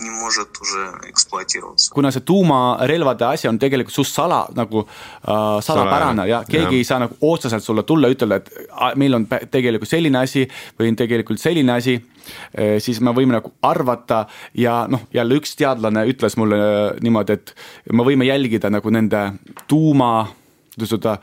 [0.00, 1.76] не может уже ekspluateeruda.
[1.94, 6.78] kuna see tuumarelvade asi on tegelikult suht sala nagu äh, salapärane ja keegi ja.
[6.78, 8.50] ei saa nagu otseselt sulle tulla ja ütelda, et
[8.96, 12.80] meil on tegelikult selline asi või on tegelikult selline asi e,.
[12.80, 16.58] siis me võime nagu arvata ja noh, jälle üks teadlane ütles mulle
[17.00, 17.54] niimoodi, et
[17.92, 19.32] me võime jälgida nagu nende
[19.68, 20.26] tuuma,
[20.74, 21.18] kuidas öelda,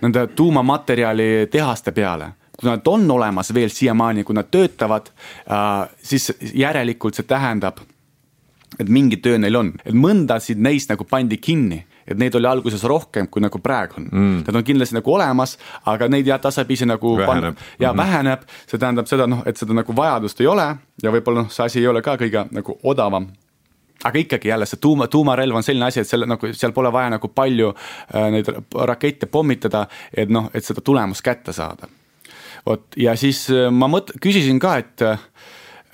[0.00, 2.32] nende tuumamaterjali tehaste peale.
[2.58, 5.12] Kui nad on olemas veel siiamaani, kui nad töötavad,
[5.46, 7.78] äh, siis järelikult see tähendab
[8.78, 12.84] et mingi töö neil on, et mõndasid neist nagu pandi kinni, et neid oli alguses
[12.88, 14.08] rohkem, kui nagu praegu on.
[14.10, 14.36] Mm..
[14.46, 15.56] Nad on kindlasti nagu olemas,
[15.88, 17.56] aga neid jah, tasapisi nagu väheneb.
[17.78, 18.02] ja mm -hmm.
[18.02, 21.64] väheneb, see tähendab seda noh, et seda nagu vajadust ei ole ja võib-olla noh, see
[21.64, 23.28] asi ei ole ka kõige nagu odavam
[24.04, 27.10] aga ikkagi jälle see tuuma, tuumarelv on selline asi, et selle nagu seal pole vaja
[27.16, 31.88] nagu palju äh, neid rakette pommitada, et noh, et seda tulemust kätte saada.
[32.66, 35.18] vot ja siis äh, ma mõt-, küsisin ka, et äh,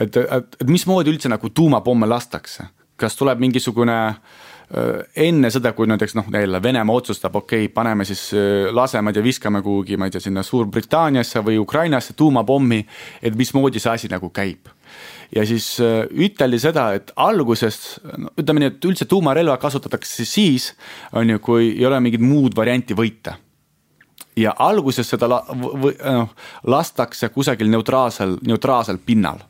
[0.00, 3.98] et, et, et mismoodi üldse nagu tuumapomme lastakse, kas tuleb mingisugune
[5.20, 8.32] enne seda, kui näiteks noh, jälle Venemaa otsustab, okei okay,, paneme siis
[8.72, 12.80] lasemad ja viskame kuhugi, ma ei tea, sinna Suurbritanniasse või Ukrainasse tuumapommi,
[13.22, 14.72] et mismoodi see asi nagu käib.
[15.32, 20.72] Ja siis üteldi seda, et alguses, no ütleme nii, et üldse tuumarelva kasutatakse siis,
[21.12, 23.38] on ju, kui ei ole mingit muud varianti võita.
[24.36, 26.32] Ja alguses seda la, või, noh,
[26.66, 29.44] lastakse kusagil neutraalsel, neutraalsel pinnal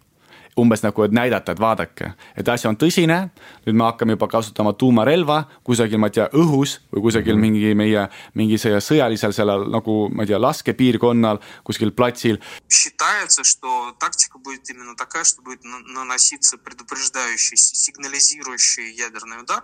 [0.57, 3.31] umbes nagu, et näidata, et vaadake, et asi on tõsine.
[3.67, 7.51] nüüd me hakkame juba kasutama tuumarelva kusagil, ma ei tea, õhus või kusagil mm -hmm.
[7.51, 12.39] mingi meie, mingi sõjalisel sellel nagu ma ei tea, laskepiirkonnal, kuskil platsil.
[12.69, 19.63] Считается, что тактика будет именно такая, что будет наноситься предупреждающий, сигнализирующий ядерный удар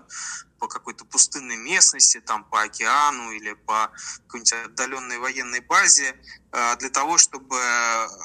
[0.58, 3.90] по какой-то пустынной местности, там по океану или по
[4.26, 6.14] какой-нибудь отдаленной военной базе,
[6.52, 7.56] для того, чтобы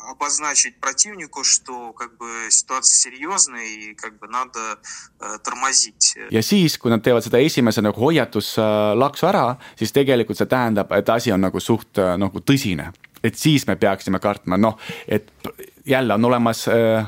[0.10, 4.79] обозначить противнику, что как бы ситуация серьезная и как бы надо
[5.45, 6.17] тормозить.
[6.31, 11.09] ja siis, kui nad teevad seda esimese nagu hoiatuslaksu ära, siis tegelikult see tähendab, et
[11.09, 12.93] asi on nagu suht nagu tõsine.
[13.23, 15.29] et siis me peaksime kartma, noh, et
[15.87, 17.07] jälle on olemas äh,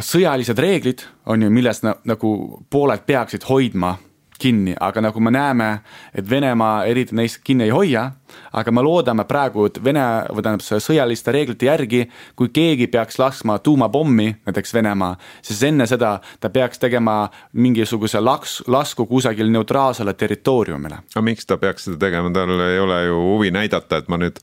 [0.00, 2.30] sõjalised reeglid, on ju, millest nagu
[2.70, 3.96] pooled peaksid hoidma
[4.38, 5.68] kinni, aga nagu me näeme,
[6.14, 8.10] et Venemaa eriti neist kinni ei hoia
[8.53, 12.03] aga me loodame praegu, et Vene või tähendab sõjaliste reeglite järgi,
[12.39, 18.59] kui keegi peaks laskma tuumapommi, näiteks Venemaa, siis enne seda ta peaks tegema mingisuguse laks,
[18.67, 21.01] lasku kusagil neutraalsele territooriumile.
[21.15, 24.41] aga miks ta peaks seda tegema, tal ei ole ju huvi näidata, et ma nüüd,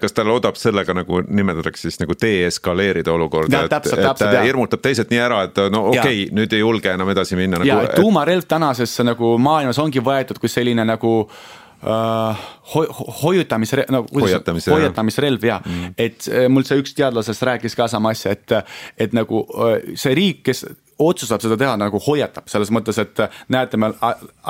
[0.00, 5.10] kas ta loodab sellega nagu nimetatakse siis nagu deeskaleerida olukorda, et, et täpselt, hirmutab teised
[5.12, 7.68] nii ära, et no okei okay,, nüüd ei julge enam edasi minna nagu,.
[7.68, 11.40] ja, et tuumarelv tänasesse nagu maailmas ongi võetud kui selline nagu uh,
[11.82, 17.88] ho-, hoiutamisre-, no hoiatamisrelv, hoiatamisrelv ja mm., et äh, mul see üks teadlasest rääkis ka
[17.88, 18.56] sama asja, et,
[19.00, 20.66] et nagu äh, see riik, kes
[21.00, 23.96] otsustab seda teha, nagu hoiatab selles mõttes, et näete, meil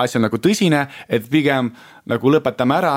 [0.03, 1.71] asi on nagu tõsine, et pigem
[2.11, 2.95] nagu lõpetame ära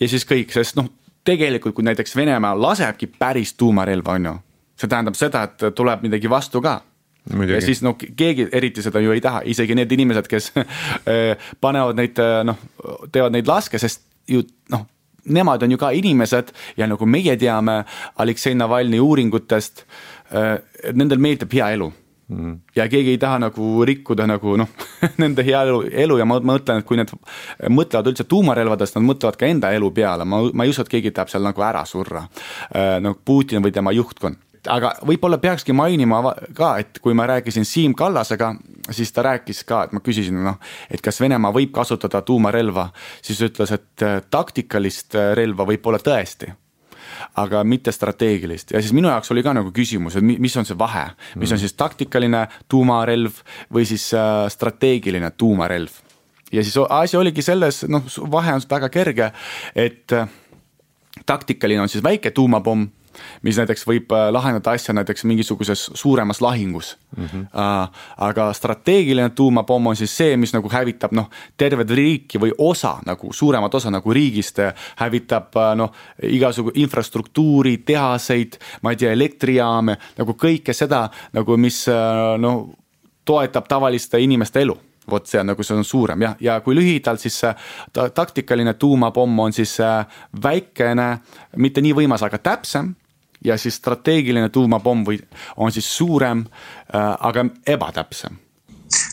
[0.00, 0.90] ja siis kõik, sest noh,
[1.28, 4.34] tegelikult kui näiteks Venemaa lasebki päris tuumarelva, on ju,
[4.80, 6.80] see tähendab seda, et tuleb midagi vastu ka.
[7.48, 11.98] Ja siis no keegi eriti seda ju ei taha, isegi need inimesed, kes äh, panevad
[11.98, 12.60] neid noh,
[13.12, 14.86] teevad neid laske, sest ju noh,
[15.28, 17.82] nemad on ju ka inimesed ja nagu meie teame
[18.16, 19.84] Aleksei Navalnõi uuringutest,
[20.30, 21.92] et nendel meeldib hea elu.
[22.28, 22.58] Mm..
[22.76, 24.68] ja keegi ei taha nagu rikkuda nagu noh
[25.22, 27.14] nende hea elu, elu ja ma mõtlen, et kui need
[27.72, 31.14] mõtlevad üldse tuumarelvadest, nad mõtlevad ka enda elu peale, ma, ma ei usu, et keegi
[31.16, 32.26] tahab seal nagu ära surra.
[33.00, 36.20] no Putin või tema juhtkond aga võib-olla peakski mainima
[36.56, 38.52] ka, et kui ma rääkisin Siim Kallasega,
[38.90, 40.58] siis ta rääkis ka, et ma küsisin, noh,
[40.90, 42.88] et kas Venemaa võib kasutada tuumarelva,
[43.22, 46.50] siis ütles, et äh, taktikalist äh, relva võib-olla tõesti
[47.40, 50.76] aga mitte strateegilist ja siis minu jaoks oli ka nagu küsimus, et mis on see
[50.78, 51.62] vahe, mis on mm.
[51.62, 53.40] siis taktikaline tuumarelv
[53.74, 56.02] või siis äh, strateegiline tuumarelv.
[56.52, 59.32] ja siis asi oligi selles, noh, vahe on väga kerge,
[59.74, 60.14] et
[61.26, 62.86] taktikaline on siis väike tuumapomm
[63.42, 67.24] mis näiteks võib äh, lahendada asja näiteks mingisuguses suuremas lahingus mm.
[67.24, 67.46] -hmm.
[68.16, 73.32] aga strateegiline tuumapomm on siis see, mis nagu hävitab noh, tervet riiki või osa nagu
[73.32, 80.32] suuremat osa nagu riigist, äh, hävitab noh, igasugu infrastruktuuri, tehaseid, ma ei tea, elektrijaame, nagu
[80.32, 81.86] kõike seda nagu, mis
[82.38, 82.68] noh,
[83.24, 84.78] toetab tavaliste inimeste elu
[85.10, 89.44] vot see on nagu, see on suurem jah, ja kui lühidalt, siis ta, taktikaline tuumapomm
[89.46, 89.76] on siis
[90.42, 91.08] väikene,
[91.56, 92.92] mitte nii võimas, aga täpsem
[93.44, 95.20] ja siis strateegiline tuumapomm või
[95.56, 96.44] on siis suurem,
[96.94, 98.47] äh, aga ebatäpsem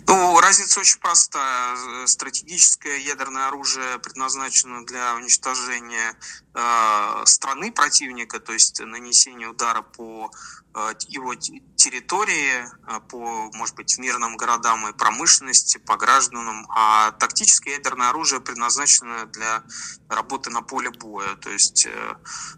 [0.07, 2.05] Ну, разница очень простая.
[2.05, 6.15] Стратегическое ядерное оружие предназначено для уничтожения
[6.53, 10.31] э, страны противника, то есть нанесения удара по
[10.77, 17.75] Э, его территории, э, по, может быть, мирным городам и промышленности, по гражданам, а тактическое
[17.75, 19.63] ядерное оружие предназначено для
[20.09, 21.35] работы на поле боя.
[21.37, 22.15] То есть, э,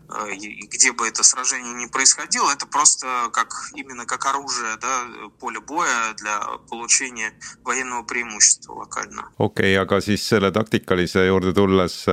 [0.08, 5.06] где бы это сражение ни происходило, это просто как, именно как оружие да,
[5.40, 7.07] поле боя для получения
[7.65, 9.23] военного преимущества локально.
[9.39, 12.07] okei okay,, aga siis selle taktikalise juurde tulles,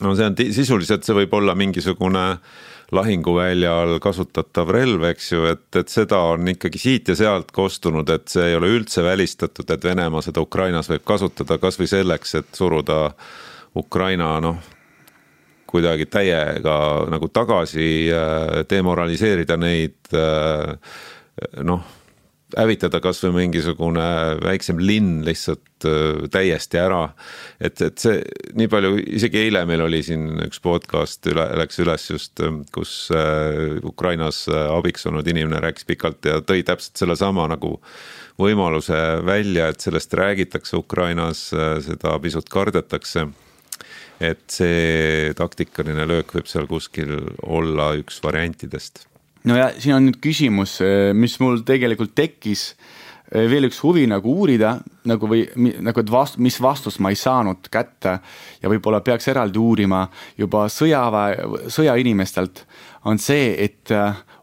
[0.00, 2.38] no see on sisuliselt, see võib olla mingisugune äh,
[2.94, 8.28] lahinguväljal kasutatav relv, eks ju, et, et seda on ikkagi siit ja sealt kostunud, et
[8.30, 13.00] see ei ole üldse välistatud, et Venemaa seda Ukrainas võib kasutada kasvõi selleks, et suruda
[13.78, 14.60] Ukraina noh,
[15.70, 16.76] kuidagi täiega
[17.10, 20.74] nagu tagasi, äh, demoraliseerida neid äh,
[21.66, 21.92] noh
[22.57, 24.05] hävitada kasvõi mingisugune
[24.41, 27.01] väiksem linn lihtsalt äh, täiesti ära.
[27.61, 28.21] et, et see
[28.57, 32.93] nii palju, isegi eile meil oli siin üks podcast üle, läks üles just, äh, kus
[33.13, 37.77] äh, Ukrainas abiks olnud inimene rääkis pikalt ja tõi täpselt sellesama nagu
[38.39, 41.49] võimaluse välja, et sellest räägitakse Ukrainas,
[41.83, 43.27] seda pisut kardetakse
[44.23, 49.08] et see taktikaline löök võib seal kuskil olla üks variantidest
[49.49, 50.79] no ja siin on nüüd küsimus,
[51.17, 52.71] mis mul tegelikult tekkis
[53.29, 57.69] veel üks huvi nagu uurida nagu või nagu, et vast-, mis vastust ma ei saanud
[57.71, 58.15] kätte
[58.61, 60.07] ja võib-olla peaks eraldi uurima
[60.37, 62.63] juba sõjaväe, sõjainimestelt,
[63.09, 63.93] on see, et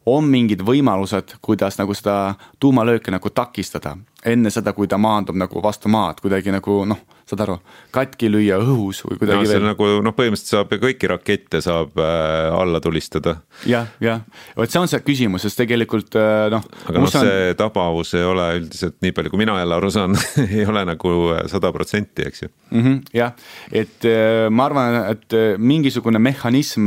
[0.07, 3.97] on mingid võimalused, kuidas nagu seda tuumalööki nagu takistada.
[4.27, 7.57] Enne seda, kui ta maandub nagu vastu maad, kuidagi nagu noh, saad aru,
[7.91, 9.65] katki lüüa õhus või kuidagi no, veel.
[9.67, 13.81] nagu noh, põhimõtteliselt saab kõiki rakette saab äh, alla tulistada ja,.
[13.99, 16.63] jah, jah, vot see on see küsimus, sest tegelikult äh, noh.
[16.87, 17.57] aga noh, see on...
[17.59, 20.15] tabavus ei ole üldiselt nii palju, kui mina jälle aru saan
[20.47, 21.17] ei ole nagu
[21.51, 22.85] sada protsenti, eks ju mm.
[22.85, 23.35] -hmm, jah,
[23.73, 26.87] et äh, ma arvan, et äh, mingisugune mehhanism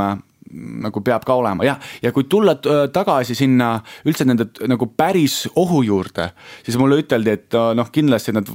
[0.85, 3.73] nagu peab ka olema ja, ja kui tulla äh, tagasi sinna
[4.07, 6.31] üldse nende nagu päris ohu juurde,
[6.63, 8.49] siis mulle üteldi, et äh, noh, kindlasti nad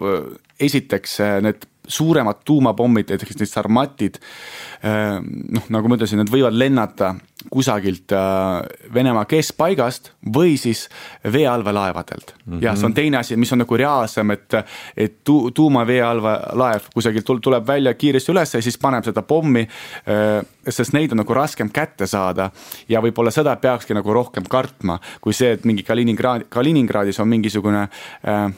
[0.61, 4.19] esiteks need suuremad tuumapommid, näiteks need Sarmatid.
[4.85, 7.15] noh, nagu ma ütlesin, nad võivad lennata
[7.53, 10.87] kusagilt äh, Venemaa keskpaigast või siis
[11.33, 12.53] veeallveelaevadelt mm.
[12.53, 12.63] -hmm.
[12.65, 14.57] ja see on teine asi, mis on nagu reaalsem, et,
[14.97, 19.65] et tu, tuumaveeallvelaev kusagilt tuleb välja kiiresti üles ja siis paneb seda pommi.
[20.09, 22.51] Äh, sest neid on nagu raskem kätte saada
[22.89, 27.89] ja võib-olla seda peakski nagu rohkem kartma, kui see, et mingi Kaliningrad, Kaliningradis on mingisugune
[27.89, 28.51] äh, Äh,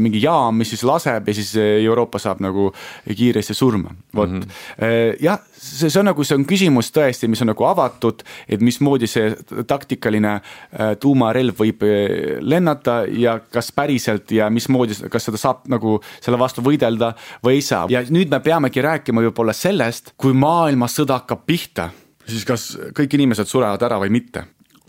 [0.00, 2.70] mingi jaam, mis siis laseb ja siis äh, Euroopa saab nagu
[3.04, 4.40] kiiresti surma, vot mm.
[4.40, 5.16] -hmm.
[5.20, 9.06] jah, see, see on nagu, see on küsimus tõesti, mis on nagu avatud, et mismoodi
[9.06, 9.30] see
[9.66, 10.38] taktikaline
[11.00, 11.84] tuumarelv võib
[12.40, 17.12] lennata ja kas päriselt ja mismoodi, kas seda saab nagu selle vastu võidelda
[17.44, 21.90] või ei saa ja nüüd me peamegi rääkima võib-olla sellest, kui maailmasõda hakkab pihta
[22.28, 24.44] siis kas kõik inimesed surevad ära või mitte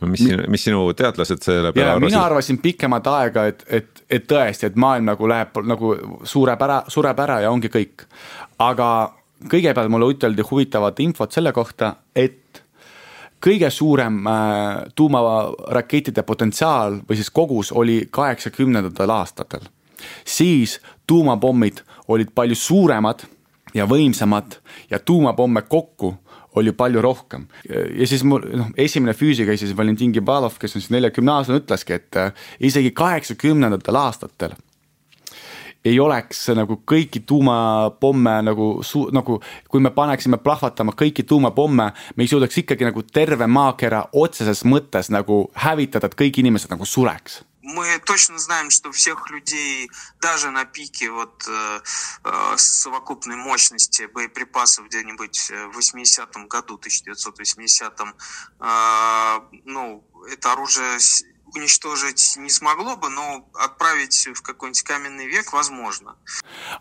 [0.08, 2.14] mis sinu, mis sinu teadlased selle peale arvasid?
[2.14, 6.84] mina arvasin pikemat aega, et, et, et tõesti, et maailm nagu läheb nagu sureb ära,
[6.88, 8.06] sureb ära ja ongi kõik.
[8.60, 8.90] aga
[9.50, 12.64] kõigepealt mulle üteldi huvitavat infot selle kohta, et
[13.44, 19.68] kõige suurem äh, tuumarakettide potentsiaal või siis kogus oli kaheksakümnendatel aastatel.
[20.26, 23.24] siis tuumapommid olid palju suuremad
[23.74, 24.60] ja võimsamad
[24.90, 26.16] ja tuumapomme kokku
[26.56, 27.48] oli palju rohkem.
[27.70, 32.00] ja siis mul noh, esimene füüsika siis Valentin Gibalov, kes on siis neljakümne aastane, ütleski,
[32.00, 34.58] et äh, isegi kaheksakümnendatel aastatel
[35.86, 39.40] ei oleks nagu kõiki tuumapomme nagu su-, nagu
[39.72, 45.12] kui me paneksime plahvatama kõiki tuumapomme, me ei suudaks ikkagi nagu terve maakera otseses mõttes
[45.14, 49.90] nagu hävitada, et kõik inimesed nagu sureks мы точно знаем, что всех людей,
[50.22, 51.82] даже на пике вот э,
[52.24, 58.16] э совокупной мощности боеприпасов где-нибудь в 80-м году, 1980-м,
[58.60, 61.00] э, ну, это оружие
[61.57, 66.17] уничтожить не смогло бы, но отправить в какой-нибудь каменный век возможно.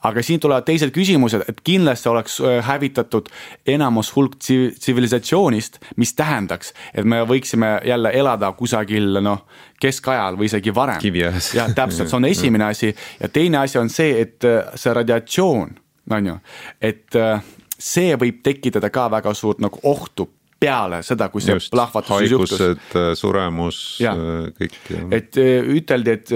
[0.01, 3.29] aga siin tulevad teised küsimused, et kindlasti oleks äh, hävitatud
[3.65, 9.45] enamus hulk tsivilisatsioonist, mis tähendaks, et me võiksime jälle elada kusagil noh,
[9.79, 11.01] keskajal või isegi varem.
[11.01, 11.53] kiviajas.
[11.53, 15.75] jah, täpselt, see on esimene asi ja teine asi on see, et äh, see radiatsioon,
[16.11, 16.39] on ju,
[16.81, 17.43] et äh,
[17.77, 20.29] see võib tekitada ka väga suurt nagu ohtu
[20.60, 22.60] peale seda, kui see Just, plahvatus juhtus.
[22.60, 24.76] Äh, suremus, äh, kõik.
[25.14, 26.32] et äh, üteldi, et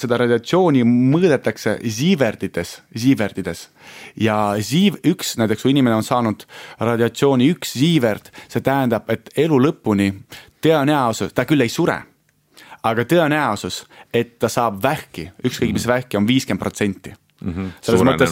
[0.00, 3.66] seda radiatsiooni mõõdetakse siiverdides, siiverdides
[4.22, 6.46] ja siiv üks, näiteks kui inimene on saanud
[6.78, 10.12] radiatsiooni üks siiverd, see tähendab, et elu lõpuni
[10.64, 11.98] tõenäosus, ta küll ei sure
[12.84, 17.70] aga tõenäosus, et ta saab vähki, ükskõik mis vähki on viiskümmend protsenti Mm -hmm.
[17.80, 18.30] selles mõttes,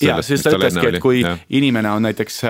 [0.00, 1.36] ja siis ta ütleski, et kui ja.
[1.50, 2.40] inimene on näiteks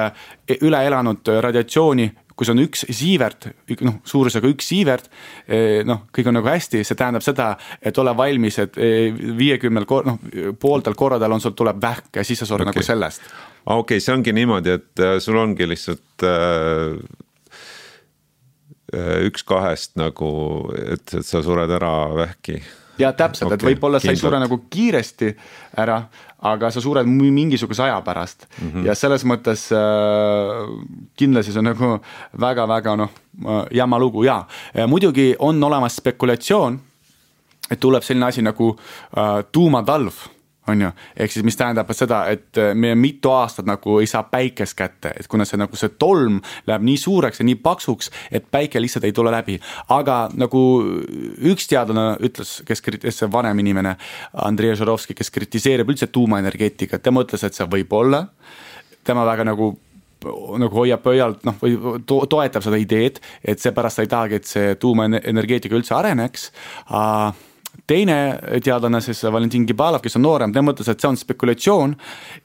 [0.60, 3.48] üle elanud radiatsiooni kui see on üks siivert,
[3.86, 5.10] noh, suurusega üks siivert,
[5.46, 9.86] eh, noh, kõik on nagu hästi, see tähendab seda, et ole valmis, et eh, viiekümnel
[9.88, 10.18] kor-, noh,
[10.60, 12.74] pooltel korradel on, sul tuleb vähk ja siis sa sured okay.
[12.74, 13.28] nagu sellest.
[13.64, 16.96] okei okay,, see ongi niimoodi, et äh, sul ongi lihtsalt äh,
[19.26, 20.30] üks kahest nagu,
[20.78, 22.60] et, et sa sured ära vähki
[22.98, 25.30] ja täpselt okay,, et võib-olla sa ei sure nagu kiiresti
[25.82, 25.98] ära,
[26.44, 28.46] aga sa sured mingisuguse aja pärast.
[28.58, 28.86] Mm -hmm.
[28.86, 30.68] ja selles mõttes äh,
[31.16, 32.00] kindlasti see on nagu
[32.40, 33.10] väga-väga noh,
[33.70, 34.46] jama lugu ja
[34.86, 36.80] muidugi on olemas spekulatsioon,
[37.70, 38.76] et tuleb selline asi nagu
[39.16, 40.33] äh, tuumatalv
[40.68, 44.24] on ju, ehk siis mis tähendab seda, et äh, me mitu aastat nagu ei saa
[44.28, 48.48] päikest kätte, et kuna see nagu see tolm läheb nii suureks ja nii paksuks, et
[48.50, 49.58] päike lihtsalt ei tule läbi.
[49.92, 50.64] aga nagu
[51.52, 53.96] üks teadlane ütles, kes, kes see vanem inimene,
[54.46, 58.26] Andrei Žarovski, kes kritiseerib üldse tuumaenergeetikat, tema ütles, et see võib olla.
[59.04, 59.74] tema väga nagu
[60.24, 61.74] nagu hoiab pöialt noh, või
[62.08, 66.48] to toetab seda ideed, et seepärast ta ei tahagi, et see tuumaenergeetika üldse areneks
[67.86, 68.16] teine
[68.64, 71.96] teadlane, siis Valentin Kibalov, kes on noorem, tema mõtles, et see on spekulatsioon.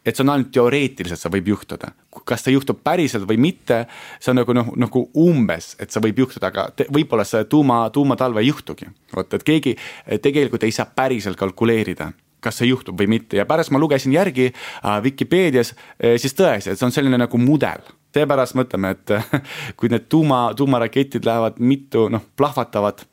[0.06, 1.92] et see on ainult teoreetiliselt, see võib juhtuda.
[2.26, 3.86] kas see juhtub päriselt või mitte,
[4.20, 8.42] see on nagu noh, nagu umbes, et see võib juhtuda, aga võib-olla see tuuma, tuumatalve
[8.42, 8.90] ei juhtugi.
[9.16, 9.76] vot, et keegi
[10.22, 14.46] tegelikult ei saa päriselt kalkuleerida kas see juhtub või mitte ja pärast ma lugesin järgi
[14.48, 17.84] äh, Vikipeedias äh,, siis tõesti, et see on selline nagu mudel
[18.16, 19.12] seepärast mõtleme, et
[19.80, 23.04] kui need tuuma, tuumaraketid lähevad mitu, noh, plahvatavad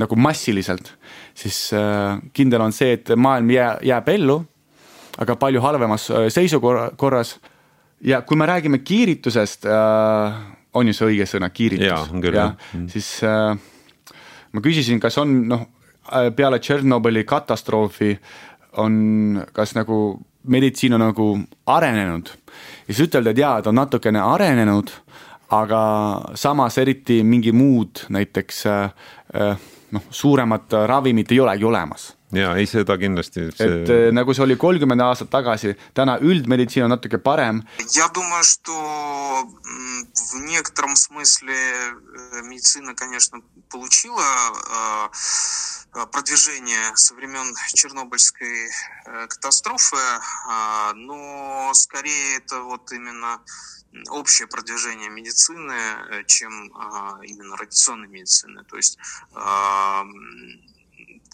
[0.00, 0.94] nagu massiliselt,
[1.34, 4.38] siis äh, kindel on see, et maailm jää, jääb ellu,
[5.22, 7.38] aga palju halvemas äh, seisukorras.
[8.00, 10.34] ja kui me räägime kiiritusest äh,,
[10.74, 12.10] on ju see õige sõna, kiiritus?
[12.74, 12.88] Mm.
[12.88, 13.22] siis
[14.52, 15.66] ma küsisin, kas on noh,
[16.36, 18.16] peale Tšernobõli katastroofi
[18.82, 20.18] on, kas nagu
[20.50, 21.28] meditsiin on nagu
[21.66, 24.90] arenenud ja siis ütelda, et jaa, ta on natukene arenenud,
[25.54, 25.80] aga
[26.34, 29.56] samas eriti mingi muud näiteks äh
[29.93, 33.65] noh, suuremat ravimit ei olegi olemas ja ei, seda kindlasti see....
[33.65, 37.63] et äh, nagu see oli kolmkümmend aastat tagasi, täna üldmeditsiin on natuke parem.
[37.95, 44.23] Я думаю, что в некотором смысле э, медицина, конечно, получила
[46.11, 49.97] продвижение со времен Чернобыльской э, катастрофы,
[50.95, 53.41] но скорее это вот именно
[54.10, 56.66] общее продвижение медицины, э, чем
[57.22, 58.64] именно радиационной медицины.
[58.64, 58.98] То есть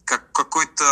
[0.04, 0.84] как какой-то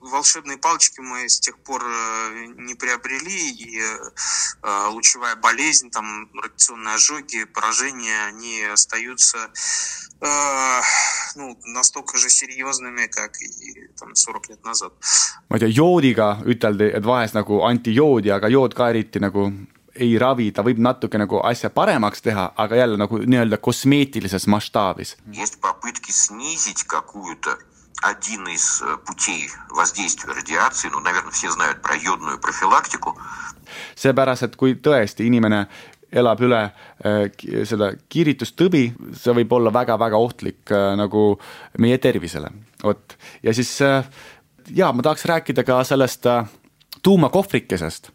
[0.00, 6.94] волшебной палочки мы с тех пор э, не приобрели, и э, лучевая болезнь, там, радиационные
[6.94, 9.50] ожоги, поражения, они остаются
[11.36, 14.92] ну, настолько же серьезными, как и там 40 лет назад.
[15.48, 19.46] ma ei tea, joodiga üteldi, et vahest nagu anti joodi, aga jood ka eriti nagu
[19.97, 25.17] ei ravi, ta võib natuke nagu asja paremaks teha, aga jälle nagu nii-öelda kosmeetilises mastaabis.
[25.31, 27.57] Есть попытки снизить какую-то
[28.01, 33.17] один из э, путей воздействия радиации, ну, наверное, все знают про йодную профилактику.
[33.95, 35.67] seepärast, et kui tõesti inimene
[36.11, 37.29] elab üle äh,
[37.65, 38.83] seda kiiritustõbi,
[39.17, 41.39] see võib olla väga-väga ohtlik äh, nagu
[41.81, 42.51] meie tervisele,
[42.83, 43.17] vot.
[43.43, 44.05] ja siis äh,
[44.69, 46.27] jaa, ma tahaks rääkida ka sellest
[47.01, 48.11] tuumakohvrikesest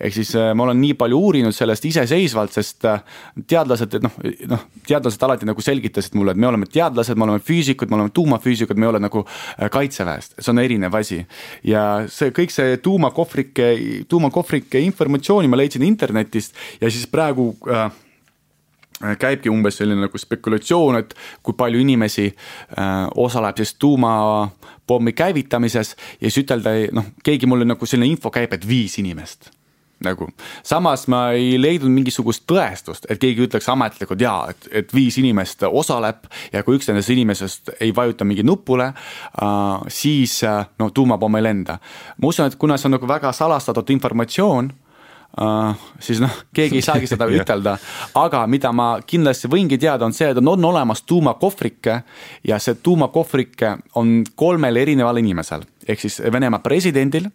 [0.00, 3.02] ehk siis äh, ma olen nii palju uurinud sellest iseseisvalt, sest äh,
[3.50, 4.16] teadlased, et noh,
[4.50, 8.14] noh, teadlased alati nagu selgitasid mulle, et me oleme teadlased, me oleme füüsikud, me oleme
[8.16, 11.20] tuumafüüsikud, me ei ole nagu äh, kaitseväest, see on erinev asi.
[11.66, 13.72] ja see kõik see tuumakohvrike,
[14.08, 17.90] tuumakohvrike informatsiooni ma leidsin internetist ja siis praegu äh,
[19.20, 26.28] käibki umbes selline nagu spekulatsioon, et kui palju inimesi äh, osaleb siis tuumapommi käivitamises ja
[26.28, 29.52] siis ütelda, noh, keegi mulle nagu selline info käib, et viis inimest
[30.04, 30.28] nagu.
[30.62, 35.64] samas ma ei leidnud mingisugust tõestust, et keegi ütleks ametlikult jaa, et, et viis inimest
[35.68, 41.40] osaleb ja kui üks nendest inimesest ei vajuta mingi nupule äh,, siis äh, no tuumapomm
[41.40, 41.78] ei lenda.
[42.16, 44.72] ma usun, et kuna see on nagu väga salastatud informatsioon
[45.30, 47.76] Uh, siis noh, keegi ei saagi seda ütelda,
[48.18, 52.00] aga mida ma kindlasti võingi teada, on see, et on, on olemas tuumakohvrike
[52.50, 53.70] ja see tuumakohvrike
[54.02, 57.30] on kolmel erineval inimesel ehk siis Venemaa presidendil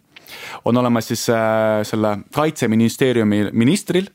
[0.64, 4.08] on olemas siis äh, selle kaitseministeeriumi ministril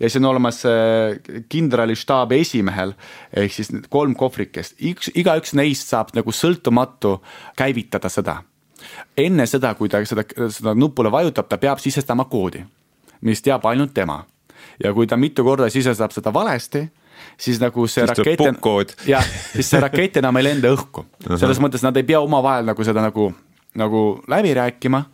[0.00, 0.72] ja siis on olemas äh,
[1.48, 2.92] kindralistaabi esimehel
[3.36, 7.18] ehk siis kolm kohvrikest, üks, igaüks neist saab nagu sõltumatu
[7.56, 8.42] käivitada seda.
[9.16, 12.64] enne seda, kui ta seda, seda nupule vajutab, ta peab sisestama koodi,
[13.20, 14.24] mis teab ainult tema.
[14.84, 16.88] ja kui ta mitu korda sisestab seda valesti,
[17.38, 21.04] siis nagu see siis rakett, jah, siis see rakett enam ei lenda õhku.
[21.36, 23.32] selles mõttes nad ei pea omavahel nagu seda nagu
[23.74, 25.04] nagu läbi rääkima.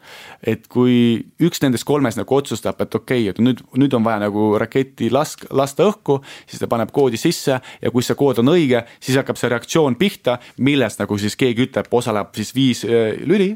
[0.46, 4.20] et kui üks nendest kolmest nagu otsustab, et okei okay,, et nüüd, nüüd on vaja
[4.22, 8.52] nagu raketi lask-, lasta õhku, siis ta paneb koodi sisse ja kui see kood on
[8.52, 13.16] õige, siis hakkab see reaktsioon pihta, millest nagu siis keegi ütleb, osaleb siis viis äh,
[13.26, 13.50] lüli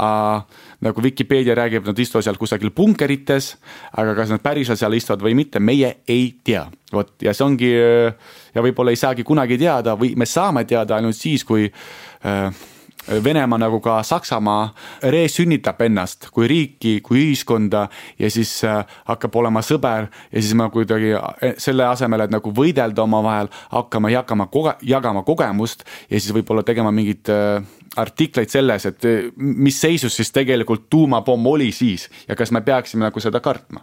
[0.00, 0.42] äh,.
[0.80, 3.52] nagu Vikipeedia räägib, nad istuvad seal kusagil punkerites,
[4.00, 6.66] aga kas nad päriselt seal istuvad või mitte, meie ei tea.
[6.92, 10.96] vot ja see ongi äh, ja võib-olla ei saagi kunagi teada või me saame teada
[10.96, 12.69] ainult siis, kui äh,
[13.08, 14.74] Venemaa nagu ka Saksamaa
[15.08, 17.86] resünnitab ennast kui riiki, kui ühiskonda
[18.18, 22.52] ja siis äh, hakkab olema sõber ja siis me kuidagi äh, selle asemel, et nagu
[22.54, 24.48] võidelda omavahel, hakkame jagama
[24.84, 27.64] jagama kogemust ja siis võib-olla tegema mingeid äh,
[27.96, 33.20] artikleid selles, et mis seisus siis tegelikult tuumapomm oli siis ja kas me peaksime nagu
[33.20, 33.82] seda kartma.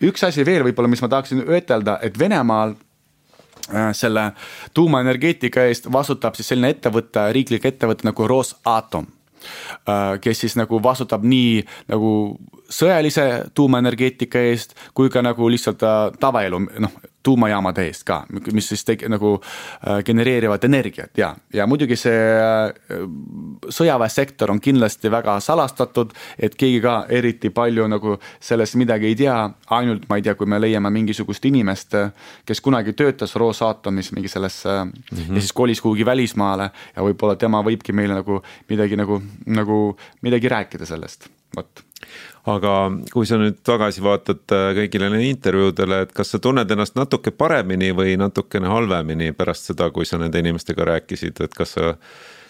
[0.00, 2.78] üks asi veel võib-olla, mis ma tahaksin ütelda, et Venemaal
[3.96, 4.32] selle
[4.74, 9.06] tuumaenergeetika eest vastutab siis selline ettevõte, riiklik ettevõte nagu Rosatom
[9.88, 12.10] äh, kes siis nagu vastutab nii nagu
[12.70, 18.20] sõjalise tuumaenergeetika eest kui ka nagu lihtsalt äh, tavaelu, noh, tuumajaamade eest ka,
[18.52, 23.06] mis siis teg-, nagu äh, genereerivad energiat ja, ja muidugi see äh,
[23.72, 29.38] sõjaväesektor on kindlasti väga salastatud, et keegi ka eriti palju nagu sellest midagi ei tea,
[29.78, 31.96] ainult ma ei tea, kui me leiame mingisugust inimest,
[32.46, 35.34] kes kunagi töötas Rosatomis mingi selles mm -hmm.
[35.34, 40.48] ja siis kolis kuhugi välismaale ja võib-olla tema võibki meile nagu midagi nagu, nagu midagi
[40.48, 41.84] rääkida sellest, vot
[42.50, 42.74] aga
[43.12, 47.32] kui sa nüüd tagasi vaatad äh, kõigile neile intervjuudele, et kas sa tunned ennast natuke
[47.32, 51.94] paremini või natukene halvemini pärast seda, kui sa nende inimestega rääkisid, et kas sa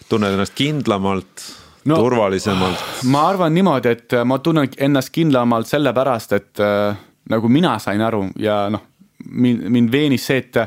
[0.09, 1.47] tunned ennast kindlamalt
[1.85, 2.83] no,, turvalisemalt?
[3.11, 6.99] ma arvan niimoodi, et ma tunnen ennast kindlamalt sellepärast, et äh,
[7.31, 8.83] nagu mina sain aru ja noh,
[9.31, 10.59] mind, mind veenis see, et,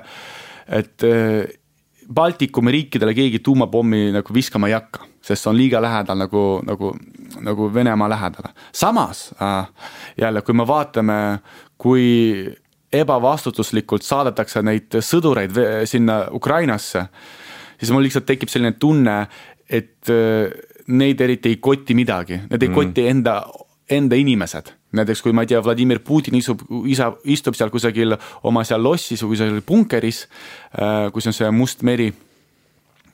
[0.81, 1.57] et äh,
[2.09, 6.95] Baltikumi riikidele keegi tuumapommi nagu viskama ei hakka, sest see on liiga lähedal nagu, nagu,
[7.45, 8.53] nagu Venemaa lähedal.
[8.73, 9.69] samas äh,
[10.19, 11.39] jälle, kui me vaatame,
[11.79, 12.55] kui
[12.93, 17.07] ebavastutuslikult saadetakse neid sõdureid sinna Ukrainasse,
[17.79, 19.21] siis mul lihtsalt tekib selline tunne,
[19.69, 20.51] et äh,
[20.89, 22.75] neid eriti ei koti midagi, need ei mm.
[22.75, 23.43] koti enda,
[23.91, 28.17] enda inimesed näiteks kui ma ei tea, Vladimir Putin istub, isa, istub seal kusagil
[28.49, 30.23] oma seal lossis või kusagil punkeris,
[30.73, 32.09] äh, kus on see Must meri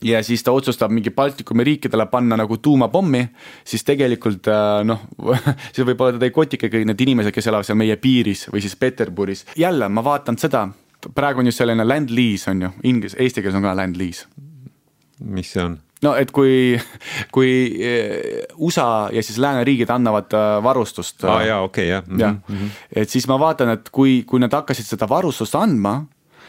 [0.04, 3.24] ja siis ta otsustab mingi Baltikumi riikidele panna nagu tuumapommi,
[3.64, 5.06] siis tegelikult äh, noh
[5.72, 8.76] siis võib-olla teda ei kotika kõik need inimesed, kes elavad seal meie piiris või siis
[8.76, 9.46] Peterburis.
[9.56, 10.66] jälle ma vaatan seda,
[11.14, 14.28] praegu on ju selline land lease on ju, inglise, eesti keeles on ka land lease.
[15.24, 15.78] mis see on?
[16.04, 16.76] no et kui,
[17.34, 21.24] kui eh, USA ja siis lääneriigid annavad äh, varustust.
[21.24, 22.18] aa ah, jaa, okei okay, jah mm.
[22.18, 22.58] -hmm.
[22.60, 26.02] jah, et siis ma vaatan, et kui, kui nad hakkasid seda varustust andma,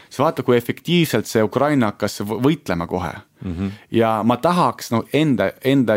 [0.08, 3.52] siis vaata, kui efektiivselt see Ukraina hakkas võitlema kohe mm.
[3.52, 3.70] -hmm.
[3.90, 5.94] ja ma tahaks no enda, enda,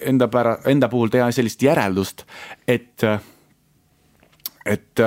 [0.00, 2.24] enda pära-, enda puhul teha sellist järeldust,
[2.68, 3.04] et,
[4.66, 5.06] et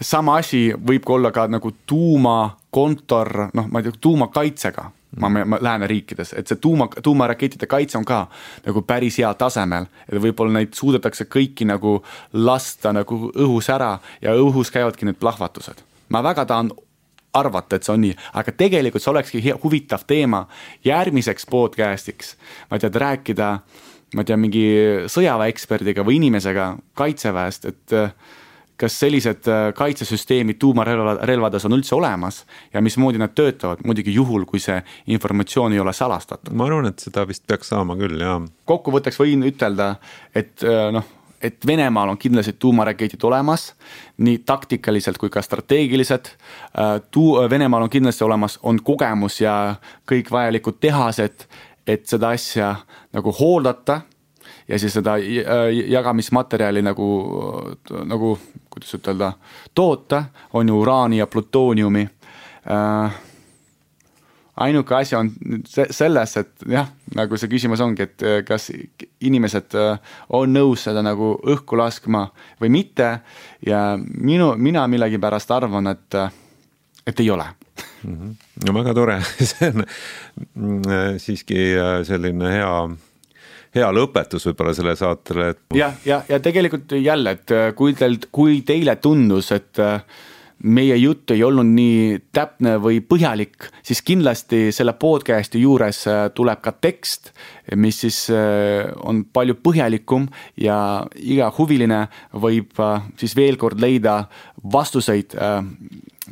[0.00, 5.58] sama asi võib ka olla ka nagu tuumakontor, noh, ma ei tea, tuumakaitsega ma, ma
[5.60, 8.26] lääneriikides, et see tuuma, tuumarakettide kaitse on ka
[8.66, 9.88] nagu päris heal tasemel.
[10.08, 11.98] et võib-olla neid suudetakse kõiki nagu
[12.32, 15.82] lasta nagu õhus ära ja õhus käivadki need plahvatused.
[16.08, 16.70] ma väga tahan
[17.32, 20.44] arvata, et see on nii, aga tegelikult see olekski hea, huvitav teema
[20.84, 22.34] järgmiseks podcast'iks.
[22.70, 23.48] ma ei tea, et rääkida,
[24.14, 24.66] ma ei tea, mingi
[25.12, 27.98] sõjaväeeksperdiga või inimesega kaitseväest, et
[28.80, 34.62] kas sellised äh, kaitsesüsteemid tuumarelvades on üldse olemas ja mismoodi nad töötavad, muidugi juhul, kui
[34.62, 34.78] see
[35.12, 36.54] informatsioon ei ole salastatud.
[36.56, 38.38] ma arvan, et seda vist peaks saama küll, jaa.
[38.70, 39.94] kokkuvõtteks võin ütelda,
[40.34, 43.74] et äh, noh, et Venemaal on kindlasti tuumaraketid olemas,
[44.18, 46.36] nii taktikaliselt kui ka strateegiliselt.
[46.78, 49.74] Äh, tuu-, Venemaal on kindlasti olemas, on kogemus ja
[50.10, 51.46] kõik vajalikud tehased,
[51.86, 52.74] et seda asja
[53.12, 54.00] nagu hooldata
[54.68, 55.16] ja siis seda
[55.88, 57.08] jagamismaterjali nagu,
[58.04, 58.36] nagu
[58.70, 59.32] kuidas ütelda,
[59.74, 62.08] toota, on ju uraani ja plutooniumi
[62.70, 63.18] äh,.
[64.60, 65.30] Ainuke asi on
[65.66, 68.68] selles, et jah, nagu see küsimus ongi, et äh, kas
[69.24, 72.26] inimesed äh, on nõus seda nagu õhku laskma
[72.60, 73.10] või mitte
[73.66, 76.32] ja minu, mina millegipärast arvan, et, äh,
[77.06, 78.16] et ei ole mm.
[78.16, 78.34] -hmm.
[78.66, 79.20] no väga tore
[79.52, 80.82] see on mm,
[81.18, 81.70] siiski
[82.08, 82.74] selline hea
[83.74, 85.62] hea lõpetus võib-olla sellele saatele, et.
[85.74, 90.02] jah, ja, ja, ja tegelikult jälle, et kui teil, kui teile tundus, et äh,
[90.62, 96.60] meie jutt ei olnud nii täpne või põhjalik, siis kindlasti selle podcast'i juures äh, tuleb
[96.64, 97.32] ka tekst,
[97.76, 98.18] mis siis
[99.06, 100.24] on palju põhjalikum
[100.58, 102.00] ja iga huviline
[102.34, 102.80] võib
[103.20, 104.24] siis veel kord leida
[104.72, 105.36] vastuseid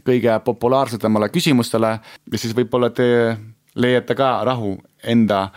[0.02, 1.92] kõige populaarsetemale küsimustele
[2.32, 3.08] ja siis võib-olla te
[3.78, 5.48] leiate ka rahu enda,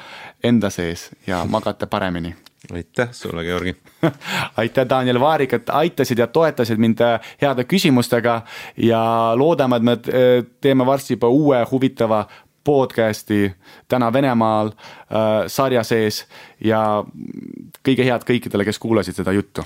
[0.43, 2.35] enda sees ja magate paremini
[2.73, 3.75] aitäh sulle, Georgi.
[4.57, 5.19] Aitäh, Daniel.
[5.19, 8.41] Vaarik, et aitasid ja toetasid mind äh, heade küsimustega
[8.77, 9.01] ja
[9.35, 12.25] loodame, et me äh, teeme varsti juba uue huvitava
[12.63, 13.51] podcast'i
[13.87, 16.25] Täna Venemaal äh, sarja sees
[16.63, 17.03] ja
[17.87, 19.65] kõige head kõikidele, kes kuulasid seda juttu